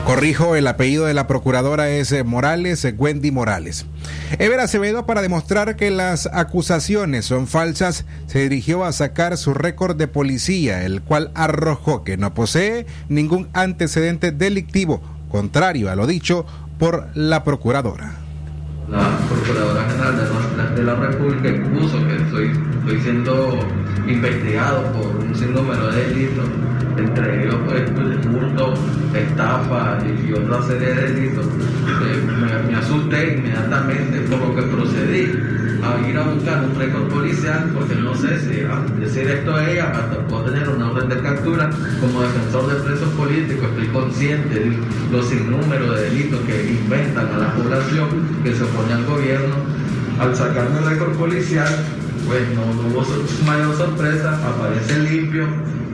Corrijo, 0.07 0.55
el 0.55 0.67
apellido 0.67 1.03
de 1.03 1.13
la 1.13 1.27
procuradora 1.27 1.89
es 1.89 2.13
eh, 2.13 2.23
Morales, 2.23 2.85
eh, 2.85 2.95
Wendy 2.97 3.29
Morales. 3.29 3.87
Ever 4.39 4.61
Acevedo, 4.61 5.05
para 5.05 5.21
demostrar 5.21 5.75
que 5.75 5.91
las 5.91 6.29
acusaciones 6.31 7.25
son 7.25 7.45
falsas, 7.45 8.05
se 8.25 8.39
dirigió 8.39 8.85
a 8.85 8.93
sacar 8.93 9.35
su 9.35 9.53
récord 9.53 9.97
de 9.97 10.07
policía, 10.07 10.85
el 10.85 11.01
cual 11.01 11.31
arrojó 11.35 12.05
que 12.05 12.15
no 12.15 12.33
posee 12.33 12.85
ningún 13.09 13.49
antecedente 13.51 14.31
delictivo, 14.31 15.01
contrario 15.29 15.91
a 15.91 15.95
lo 15.97 16.07
dicho 16.07 16.45
por 16.79 17.09
la 17.13 17.43
procuradora. 17.43 18.13
La 18.89 19.17
Procuradora 19.27 19.83
General 19.89 20.73
de 20.73 20.83
la, 20.83 20.95
República 20.95 21.49
expuso 21.49 21.97
que 22.07 22.15
estoy, 22.15 23.01
siendo 23.01 23.59
investigado 24.07 24.89
por 24.93 25.07
un 25.17 25.35
sinnúmero 25.35 25.91
de 25.91 26.05
delitos 26.05 26.47
entre 26.97 27.43
ellos 27.43 27.55
pues, 27.65 27.91
estafa 29.37 29.99
y, 30.03 30.33
otra 30.33 30.63
serie 30.63 30.95
de 30.95 31.13
delitos, 31.13 31.45
me, 32.67 32.75
asusté 32.75 33.37
inmediatamente 33.37 34.21
por 34.21 34.39
lo 34.39 34.55
que 34.55 34.61
procedí 34.63 35.31
a 35.83 36.09
ir 36.09 36.17
a 36.17 36.23
buscar 36.23 36.63
un 36.63 36.75
récord 36.75 37.07
policial 37.07 37.71
porque 37.73 37.95
no 37.95 38.15
sé 38.15 38.39
si 38.39 38.61
al 38.61 38.99
decir 38.99 39.27
esto 39.29 39.55
a 39.55 39.69
ella 39.69 39.93
puedo 40.27 40.45
tener 40.45 40.67
una 40.69 40.91
orden 40.91 41.09
de 41.09 41.21
captura 41.21 41.69
como 42.01 42.23
defensor 42.23 42.67
de 42.67 42.83
presos 42.83 43.09
políticos 43.09 43.69
estoy 43.69 43.87
consciente 43.87 44.55
de 44.55 44.77
los 45.11 45.25
sinnúmeros 45.27 45.95
de 45.95 46.01
delitos 46.09 46.39
que 46.41 46.71
inventan 46.71 47.27
a 47.27 47.37
la 47.37 47.53
población 47.53 48.07
que 48.43 48.55
se 48.55 48.63
opone 48.63 48.93
al 48.93 49.05
gobierno. 49.05 49.55
Al 50.19 50.35
sacarme 50.35 50.79
el 50.79 50.85
récord 50.85 51.13
policial 51.15 51.85
pues 52.25 52.41
no, 52.55 52.63
hubo 52.89 53.05
mayor 53.45 53.77
sorpresa 53.77 54.39
aparece 54.45 54.99
limpio 54.99 55.47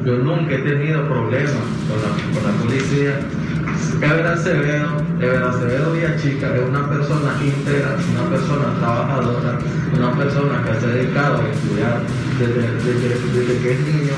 yo 0.06 0.18
nunca 0.18 0.54
he 0.54 0.58
tenido 0.60 1.08
problemas 1.08 1.64
con 1.88 1.98
la, 2.02 2.10
con 2.34 2.44
la 2.44 2.64
policía. 2.64 3.20
Ever 4.02 4.28
Acevedo, 4.28 4.98
Ever 5.20 5.44
Acevedo 5.44 5.94
Chica 6.22 6.56
es 6.56 6.62
una 6.68 6.90
persona 6.90 7.38
íntegra, 7.42 7.98
una 8.12 8.30
persona 8.30 8.66
trabajadora, 8.80 9.60
una 9.96 10.12
persona 10.18 10.64
que 10.64 10.80
se 10.80 10.86
ha 10.86 10.90
dedicado 10.90 11.42
a 11.42 11.50
estudiar 11.50 12.02
desde, 12.38 12.62
desde, 12.84 13.62
que 13.62 13.72
es 13.72 13.80
niño 13.80 14.14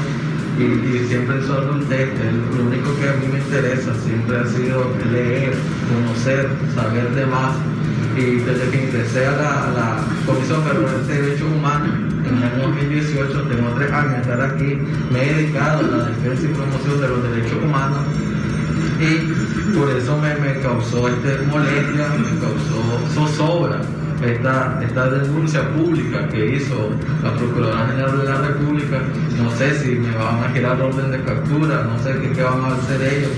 y, 0.57 1.07
siempre 1.07 1.43
su 1.43 1.51
adultez, 1.53 2.09
lo 2.55 2.63
único 2.65 2.95
que 2.97 3.09
a 3.09 3.13
mí 3.13 3.27
me 3.31 3.39
interesa 3.39 3.93
siempre 4.05 4.37
ha 4.37 4.45
sido 4.47 4.91
leer, 5.11 5.53
conocer, 5.93 6.49
saber 6.73 7.09
de 7.11 7.25
más. 7.25 7.55
Y 8.17 8.37
desde 8.37 8.69
que 8.69 8.85
ingresé 8.85 9.25
a 9.27 9.31
la, 9.31 9.99
Comisión 10.25 10.63
Federal 10.63 11.07
de 11.07 11.21
Derechos 11.21 11.51
Humanos, 11.51 11.89
en 12.25 12.37
el 12.37 12.43
año 12.43 12.67
2018, 12.69 13.41
tengo 13.43 13.69
tres 13.75 13.91
años 13.91 14.13
de 14.13 14.21
estar 14.21 14.41
aquí, 14.41 14.77
me 15.11 15.21
he 15.21 15.33
dedicado 15.33 15.79
a 15.79 15.97
la 15.97 16.05
defensa 16.05 16.43
y 16.43 16.47
promoción 16.47 17.01
de 17.01 17.07
los 17.09 17.23
derechos 17.23 17.63
humanos 17.63 17.99
y 18.99 19.75
por 19.77 19.89
eso 19.89 20.17
me, 20.17 20.35
me 20.35 20.59
causó 20.61 21.09
este 21.09 21.45
molestia, 21.47 22.07
me 22.17 22.39
causó 22.39 23.01
zozobra 23.13 23.81
esta, 24.23 24.79
esta 24.83 25.09
denuncia 25.09 25.69
pública 25.73 26.27
que 26.29 26.55
hizo 26.55 26.89
la 27.23 27.33
Procuradora 27.33 27.87
General 27.87 28.17
de 28.19 28.25
la 28.25 28.41
República, 28.41 29.01
no 29.37 29.51
sé 29.57 29.79
si 29.79 29.89
me 29.91 30.15
van 30.15 30.43
a 30.43 30.49
girar 30.49 30.81
orden 30.81 31.11
de 31.11 31.23
captura, 31.23 31.83
no 31.83 31.99
sé 31.99 32.13
qué, 32.21 32.31
qué 32.31 32.43
van 32.43 32.63
a 32.63 32.75
hacer 32.75 33.01
ellos. 33.01 33.31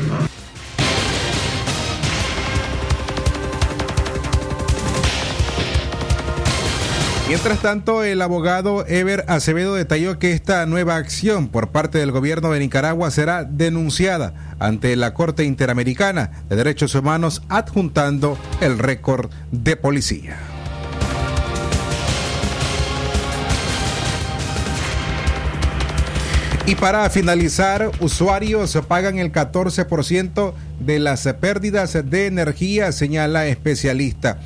Mientras 7.28 7.60
tanto, 7.60 8.06
el 8.06 8.22
abogado 8.22 8.86
Ever 8.88 9.26
Acevedo 9.28 9.76
detalló 9.76 10.18
que 10.18 10.32
esta 10.32 10.66
nueva 10.66 10.96
acción 10.96 11.50
por 11.50 11.72
parte 11.72 11.98
del 11.98 12.14
gobierno 12.14 12.52
de 12.52 12.60
Nicaragua 12.60 13.12
será 13.12 13.44
denunciada 13.44 14.56
ante 14.60 14.96
la 14.96 15.14
Corte 15.14 15.44
Interamericana 15.44 16.32
de 16.48 16.56
Derechos 16.56 16.96
Humanos 16.96 17.42
adjuntando 17.50 18.38
el 18.62 18.80
récord 18.80 19.30
de 19.52 19.76
policía. 19.76 20.57
Y 26.68 26.76
para 26.76 27.10
finalizar, 27.10 27.92
usuarios 28.02 28.78
pagan 28.90 29.20
el 29.20 29.32
14% 29.32 30.54
de 30.82 31.00
las 31.00 31.24
pérdidas 31.40 31.98
de 32.04 32.26
energía, 32.26 32.92
señala 32.92 33.48
especialista. 33.48 34.40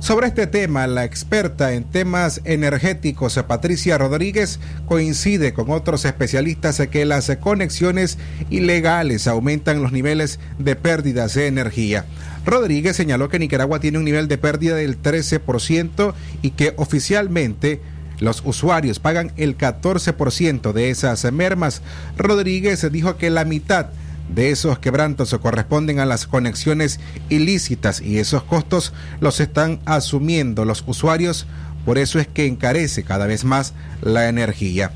Sobre 0.00 0.28
este 0.28 0.46
tema, 0.46 0.86
la 0.86 1.04
experta 1.04 1.74
en 1.74 1.84
temas 1.84 2.40
energéticos, 2.44 3.38
Patricia 3.46 3.98
Rodríguez, 3.98 4.58
coincide 4.86 5.52
con 5.52 5.70
otros 5.70 6.06
especialistas 6.06 6.80
que 6.90 7.04
las 7.04 7.30
conexiones 7.40 8.16
ilegales 8.48 9.26
aumentan 9.26 9.82
los 9.82 9.92
niveles 9.92 10.40
de 10.58 10.76
pérdidas 10.76 11.34
de 11.34 11.46
energía. 11.46 12.06
Rodríguez 12.46 12.96
señaló 12.96 13.28
que 13.28 13.38
Nicaragua 13.38 13.80
tiene 13.80 13.98
un 13.98 14.04
nivel 14.06 14.28
de 14.28 14.38
pérdida 14.38 14.76
del 14.76 15.02
13% 15.02 16.14
y 16.40 16.52
que 16.52 16.72
oficialmente 16.78 17.82
los 18.20 18.42
usuarios 18.44 18.98
pagan 18.98 19.32
el 19.36 19.56
14% 19.56 20.72
de 20.72 20.90
esas 20.90 21.30
mermas. 21.32 21.82
Rodríguez 22.16 22.90
dijo 22.90 23.16
que 23.16 23.30
la 23.30 23.44
mitad 23.44 23.88
de 24.34 24.50
esos 24.50 24.78
quebrantos 24.78 25.36
corresponden 25.40 26.00
a 26.00 26.06
las 26.06 26.26
conexiones 26.26 27.00
ilícitas 27.28 28.00
y 28.00 28.18
esos 28.18 28.42
costos 28.42 28.92
los 29.20 29.40
están 29.40 29.80
asumiendo 29.84 30.64
los 30.64 30.84
usuarios. 30.86 31.46
Por 31.84 31.98
eso 31.98 32.18
es 32.18 32.26
que 32.26 32.46
encarece 32.46 33.04
cada 33.04 33.26
vez 33.26 33.44
más 33.44 33.72
la 34.02 34.28
energía. 34.28 34.90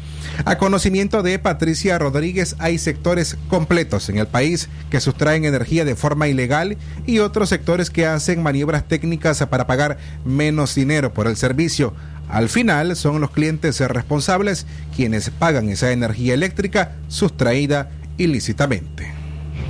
A 0.45 0.59
conocimiento 0.59 1.23
de 1.23 1.39
Patricia 1.39 1.97
Rodríguez, 2.01 2.57
hay 2.59 2.79
sectores 2.79 3.37
completos 3.49 4.09
en 4.09 4.19
el 4.19 4.27
país 4.27 4.69
que 4.91 5.01
sustraen 5.01 5.45
energía 5.45 5.85
de 5.85 5.95
forma 5.95 6.27
ilegal 6.27 6.77
y 7.07 7.21
otros 7.21 7.49
sectores 7.49 7.91
que 7.91 8.07
hacen 8.07 8.43
maniobras 8.43 8.89
técnicas 8.89 9.45
para 9.47 9.69
pagar 9.69 9.99
menos 10.25 10.75
dinero 10.75 11.15
por 11.15 11.29
el 11.29 11.37
servicio. 11.37 11.95
Al 12.31 12.49
final 12.49 12.95
son 12.95 13.21
los 13.21 13.33
clientes 13.33 13.81
responsables 13.81 14.65
quienes 14.95 15.31
pagan 15.31 15.69
esa 15.69 15.91
energía 15.91 16.35
eléctrica 16.35 16.93
sustraída 17.09 17.91
ilícitamente. 18.19 19.11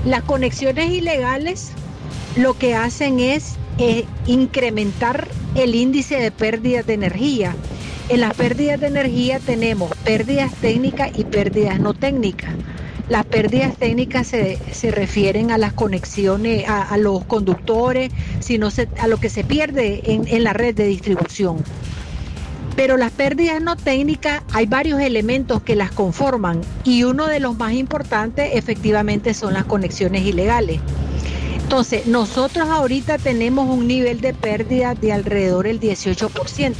Las 0.05 0.23
conexiones 0.25 0.91
ilegales 0.91 1.71
lo 2.37 2.59
que 2.59 2.75
hacen 2.75 3.19
es 3.19 3.55
eh, 3.79 4.05
incrementar 4.27 5.29
el 5.55 5.75
índice 5.75 6.17
de 6.17 6.31
pérdidas 6.31 6.87
de 6.87 6.95
energía. 6.95 7.57
En 8.11 8.21
las 8.21 8.35
pérdidas 8.35 8.79
de 8.81 8.89
energía 8.89 9.39
tenemos 9.39 9.95
pérdidas 10.05 10.53
técnicas 10.57 11.13
y 11.17 11.25
pérdidas 11.25 11.81
no 11.81 11.95
técnicas. 11.95 12.51
Las 13.09 13.25
pérdidas 13.25 13.77
técnicas 13.77 14.27
se, 14.27 14.91
refieren 14.91 15.51
a 15.51 15.59
las 15.59 15.73
conexiones, 15.73 16.69
a, 16.69 16.97
los 16.99 17.25
conductores, 17.25 18.13
sino 18.39 18.69
a 18.99 19.07
lo 19.09 19.19
que 19.19 19.31
se 19.31 19.43
pierde 19.43 20.03
en 20.05 20.45
la 20.45 20.53
red 20.53 20.77
de 20.77 20.87
distribución. 20.87 21.65
Pero 22.77 22.97
las 22.97 23.13
pérdidas 23.13 23.61
no 23.61 23.77
técnicas, 23.77 24.43
hay 24.53 24.67
varios 24.67 25.01
elementos 25.01 25.63
que 25.63 25.77
las 25.77 25.91
conforman 25.91 26.61
y 26.85 27.05
uno 27.05 27.27
de 27.27 27.41
los 27.41 27.57
más 27.57 27.73
importantes 27.73 28.51
efectivamente 28.55 29.35
son 29.35 29.55
las 29.55 29.65
conexiones 29.65 30.23
ilegales. 30.25 30.81
Entonces, 31.71 32.07
nosotros 32.07 32.69
ahorita 32.69 33.19
tenemos 33.19 33.69
un 33.69 33.87
nivel 33.87 34.21
de 34.21 34.35
pérdida 34.35 34.95
de 34.95 35.13
alrededor 35.13 35.67
del 35.67 35.79
18%. 35.79 36.75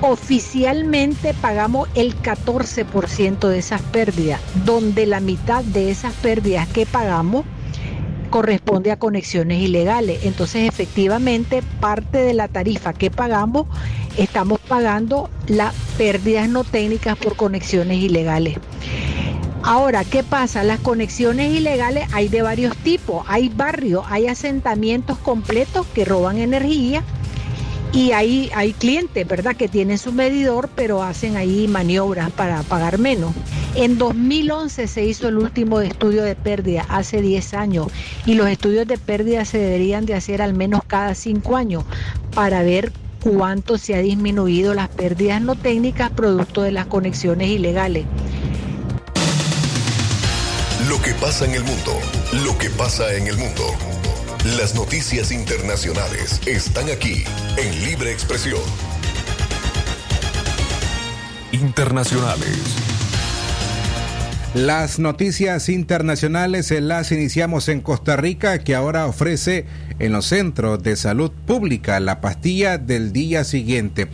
Oficialmente 0.00 1.32
pagamos 1.34 1.88
el 1.94 2.20
14% 2.20 3.48
de 3.48 3.58
esas 3.58 3.82
pérdidas, 3.82 4.40
donde 4.64 5.06
la 5.06 5.20
mitad 5.20 5.62
de 5.62 5.90
esas 5.90 6.12
pérdidas 6.14 6.66
que 6.68 6.86
pagamos 6.86 7.44
corresponde 8.34 8.90
a 8.90 8.96
conexiones 8.96 9.62
ilegales. 9.62 10.24
Entonces, 10.24 10.68
efectivamente, 10.68 11.62
parte 11.78 12.18
de 12.18 12.34
la 12.34 12.48
tarifa 12.48 12.92
que 12.92 13.08
pagamos, 13.08 13.68
estamos 14.16 14.58
pagando 14.58 15.30
las 15.46 15.72
pérdidas 15.96 16.48
no 16.48 16.64
técnicas 16.64 17.16
por 17.16 17.36
conexiones 17.36 17.98
ilegales. 17.98 18.58
Ahora, 19.62 20.02
¿qué 20.02 20.24
pasa? 20.24 20.64
Las 20.64 20.80
conexiones 20.80 21.52
ilegales 21.52 22.08
hay 22.12 22.26
de 22.26 22.42
varios 22.42 22.76
tipos. 22.78 23.24
Hay 23.28 23.50
barrios, 23.50 24.04
hay 24.08 24.26
asentamientos 24.26 25.16
completos 25.18 25.86
que 25.94 26.04
roban 26.04 26.38
energía 26.38 27.04
y 27.94 28.10
ahí 28.10 28.50
hay 28.54 28.72
clientes, 28.72 29.26
¿verdad?, 29.26 29.54
que 29.54 29.68
tienen 29.68 29.98
su 29.98 30.12
medidor, 30.12 30.68
pero 30.74 31.02
hacen 31.02 31.36
ahí 31.36 31.68
maniobras 31.68 32.30
para 32.32 32.62
pagar 32.64 32.98
menos. 32.98 33.32
En 33.76 33.98
2011 33.98 34.88
se 34.88 35.04
hizo 35.04 35.28
el 35.28 35.38
último 35.38 35.80
estudio 35.80 36.24
de 36.24 36.34
pérdida, 36.34 36.84
hace 36.88 37.22
10 37.22 37.54
años, 37.54 37.86
y 38.26 38.34
los 38.34 38.48
estudios 38.48 38.88
de 38.88 38.98
pérdida 38.98 39.44
se 39.44 39.58
deberían 39.58 40.06
de 40.06 40.14
hacer 40.14 40.42
al 40.42 40.54
menos 40.54 40.80
cada 40.86 41.14
5 41.14 41.56
años 41.56 41.84
para 42.34 42.62
ver 42.62 42.92
cuánto 43.20 43.78
se 43.78 43.94
ha 43.94 43.98
disminuido 43.98 44.74
las 44.74 44.88
pérdidas 44.88 45.40
no 45.40 45.54
técnicas 45.54 46.10
producto 46.10 46.62
de 46.62 46.72
las 46.72 46.86
conexiones 46.86 47.48
ilegales. 47.48 48.06
Lo 50.88 51.00
que 51.00 51.14
pasa 51.14 51.44
en 51.44 51.52
el 51.52 51.62
mundo, 51.64 51.92
lo 52.44 52.58
que 52.58 52.70
pasa 52.70 53.14
en 53.14 53.28
el 53.28 53.38
mundo. 53.38 53.62
Las 54.44 54.74
noticias 54.74 55.32
internacionales 55.32 56.38
están 56.46 56.90
aquí 56.90 57.24
en 57.56 57.82
Libre 57.86 58.12
Expresión. 58.12 58.60
Internacionales. 61.50 62.76
Las 64.52 64.98
noticias 64.98 65.70
internacionales 65.70 66.70
las 66.70 67.10
iniciamos 67.10 67.70
en 67.70 67.80
Costa 67.80 68.18
Rica, 68.18 68.58
que 68.58 68.74
ahora 68.74 69.06
ofrece 69.06 69.64
en 69.98 70.12
los 70.12 70.26
centros 70.26 70.82
de 70.82 70.96
salud 70.96 71.30
pública 71.46 72.00
la 72.00 72.20
pastilla 72.20 72.78
del 72.78 73.12
día 73.12 73.44
siguiente. 73.44 74.08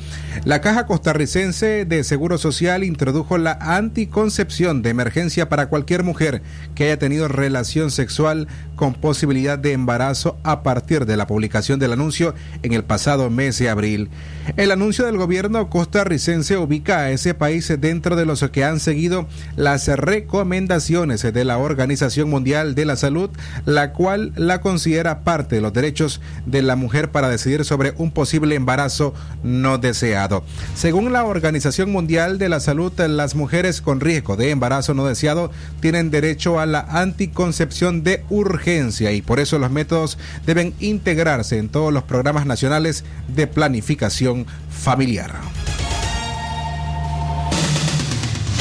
La 0.45 0.61
Caja 0.61 0.87
Costarricense 0.87 1.85
de 1.85 2.05
Seguro 2.05 2.39
Social 2.39 2.85
introdujo 2.85 3.39
la 3.39 3.59
anticoncepción 3.61 4.83
de 4.83 4.91
emergencia 4.91 5.49
para 5.49 5.69
cualquier 5.69 6.05
mujer 6.05 6.43
que 6.75 6.85
haya 6.85 6.99
tenido 6.99 7.29
relación 7.29 7.91
sexual 7.91 8.49
con 8.77 8.95
posibilidad 8.95 9.59
de 9.59 9.73
embarazo 9.73 10.39
a 10.43 10.63
partir 10.63 11.05
de 11.05 11.17
la 11.17 11.27
publicación 11.27 11.79
del 11.79 11.93
anuncio 11.93 12.35
en 12.63 12.73
el 12.73 12.85
pasado 12.85 13.29
mes 13.29 13.59
de 13.59 13.69
abril. 13.69 14.09
El 14.57 14.71
anuncio 14.71 15.05
del 15.05 15.19
gobierno 15.19 15.69
costarricense 15.69 16.57
ubica 16.57 17.01
a 17.01 17.11
ese 17.11 17.35
país 17.35 17.71
dentro 17.79 18.17
de 18.17 18.25
los 18.25 18.41
que 18.51 18.65
han 18.65 18.81
seguido 18.81 19.29
las 19.57 19.87
recomendaciones 19.89 21.23
de 21.23 21.45
la 21.45 21.59
Organización 21.59 22.31
Mundial 22.31 22.75
de 22.75 22.85
la 22.87 22.97
Salud, 22.97 23.31
la 23.67 23.93
cual 23.93 24.33
la 24.37 24.61
considera 24.61 25.21
parte 25.21 25.57
de 25.57 25.61
los 25.61 25.70
derechos 25.73 26.21
de 26.47 26.63
la 26.63 26.77
mujer 26.77 27.11
para 27.11 27.29
decidir 27.29 27.65
sobre 27.65 27.95
un 27.97 28.11
posible 28.11 28.55
embarazo 28.55 29.15
no 29.43 29.79
deseado. 29.79 30.45
Según 30.75 31.13
la 31.13 31.25
Organización 31.25 31.91
Mundial 31.91 32.39
de 32.39 32.49
la 32.49 32.61
Salud, 32.61 32.93
las 33.01 33.35
mujeres 33.35 33.81
con 33.81 34.01
riesgo 34.01 34.37
de 34.37 34.51
embarazo 34.51 34.95
no 34.95 35.07
deseado 35.07 35.51
tienen 35.81 36.11
derecho 36.11 36.61
a 36.61 36.67
la 36.67 36.81
anticoncepción 36.81 38.03
de 38.03 38.25
urgencia 38.31 39.13
y 39.13 39.23
por 39.23 39.41
eso 39.41 39.59
los 39.59 39.71
métodos 39.71 40.19
deben 40.47 40.75
integrarse 40.81 41.59
en 41.59 41.69
todos 41.69 41.93
los 41.93 42.05
programas 42.05 42.47
nacionales 42.47 43.05
de 43.29 43.47
planificación 43.47 44.47
familiar. 44.71 45.33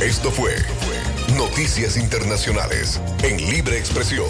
Esto 0.00 0.30
fue 0.30 0.52
Noticias 1.38 1.96
Internacionales 1.96 3.00
en 3.22 3.38
Libre 3.38 3.78
Expresión. 3.78 4.26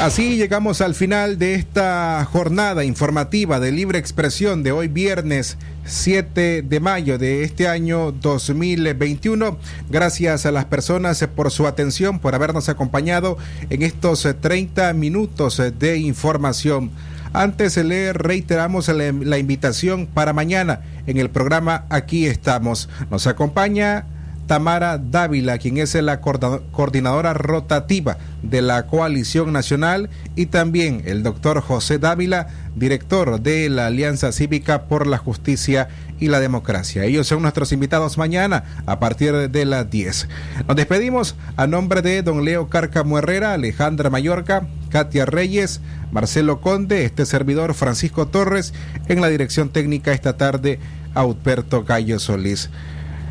Así 0.00 0.36
llegamos 0.36 0.80
al 0.80 0.94
final 0.94 1.40
de 1.40 1.56
esta 1.56 2.24
jornada 2.30 2.84
informativa 2.84 3.58
de 3.58 3.72
Libre 3.72 3.98
Expresión 3.98 4.62
de 4.62 4.70
hoy 4.70 4.86
viernes 4.86 5.58
7 5.84 6.62
de 6.62 6.80
mayo 6.80 7.18
de 7.18 7.42
este 7.42 7.66
año 7.66 8.12
2021. 8.12 9.58
Gracias 9.90 10.46
a 10.46 10.52
las 10.52 10.66
personas 10.66 11.26
por 11.34 11.50
su 11.50 11.66
atención, 11.66 12.20
por 12.20 12.36
habernos 12.36 12.68
acompañado 12.68 13.38
en 13.70 13.82
estos 13.82 14.28
30 14.40 14.92
minutos 14.92 15.60
de 15.80 15.96
información. 15.96 16.92
Antes 17.32 17.76
le 17.76 18.12
reiteramos 18.12 18.88
la, 18.88 19.38
invitación 19.38 20.06
para 20.06 20.32
mañana 20.32 20.80
en 21.06 21.18
el 21.18 21.30
programa 21.30 21.84
Aquí 21.90 22.26
estamos. 22.26 22.88
Nos 23.10 23.26
acompaña 23.26 24.06
Tamara 24.46 24.96
Dávila, 24.96 25.58
quien 25.58 25.76
es 25.76 25.94
la 25.94 26.20
coordinadora 26.20 27.34
rotativa 27.34 28.16
de 28.42 28.62
la 28.62 28.86
Coalición 28.86 29.52
Nacional, 29.52 30.08
y 30.36 30.46
también 30.46 31.02
el 31.04 31.22
doctor 31.22 31.60
José 31.60 31.98
Dávila, 31.98 32.48
director 32.74 33.40
de 33.40 33.68
la 33.68 33.88
Alianza 33.88 34.32
Cívica 34.32 34.84
por 34.84 35.06
la 35.06 35.18
Justicia 35.18 35.88
y 36.18 36.28
la 36.28 36.40
Democracia. 36.40 37.04
Ellos 37.04 37.26
son 37.26 37.42
nuestros 37.42 37.72
invitados 37.72 38.16
mañana 38.16 38.64
a 38.86 38.98
partir 38.98 39.50
de 39.50 39.64
las 39.66 39.90
10. 39.90 40.28
Nos 40.66 40.76
despedimos 40.76 41.36
a 41.56 41.66
nombre 41.66 42.00
de 42.00 42.22
don 42.22 42.44
Leo 42.44 42.68
Cárcamo 42.68 43.18
Herrera, 43.18 43.52
Alejandra 43.52 44.08
Mayorca, 44.08 44.66
Katia 44.88 45.26
Reyes, 45.26 45.80
Marcelo 46.12 46.60
Conde, 46.60 47.04
este 47.04 47.26
servidor 47.26 47.74
Francisco 47.74 48.26
Torres, 48.26 48.74
en 49.08 49.20
la 49.20 49.28
dirección 49.28 49.70
técnica 49.70 50.12
esta 50.12 50.36
tarde, 50.36 50.78
Alberto 51.14 51.84
Gallo 51.84 52.18
Solís. 52.18 52.70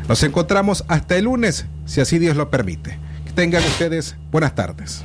Nos 0.08 0.22
encontramos 0.22 0.84
hasta 0.88 1.16
el 1.16 1.24
lunes, 1.24 1.66
si 1.86 2.00
así 2.00 2.18
Dios 2.18 2.36
lo 2.36 2.50
permite. 2.50 2.98
Que 3.26 3.32
tengan 3.32 3.62
ustedes 3.64 4.16
buenas 4.30 4.54
tardes. 4.54 5.04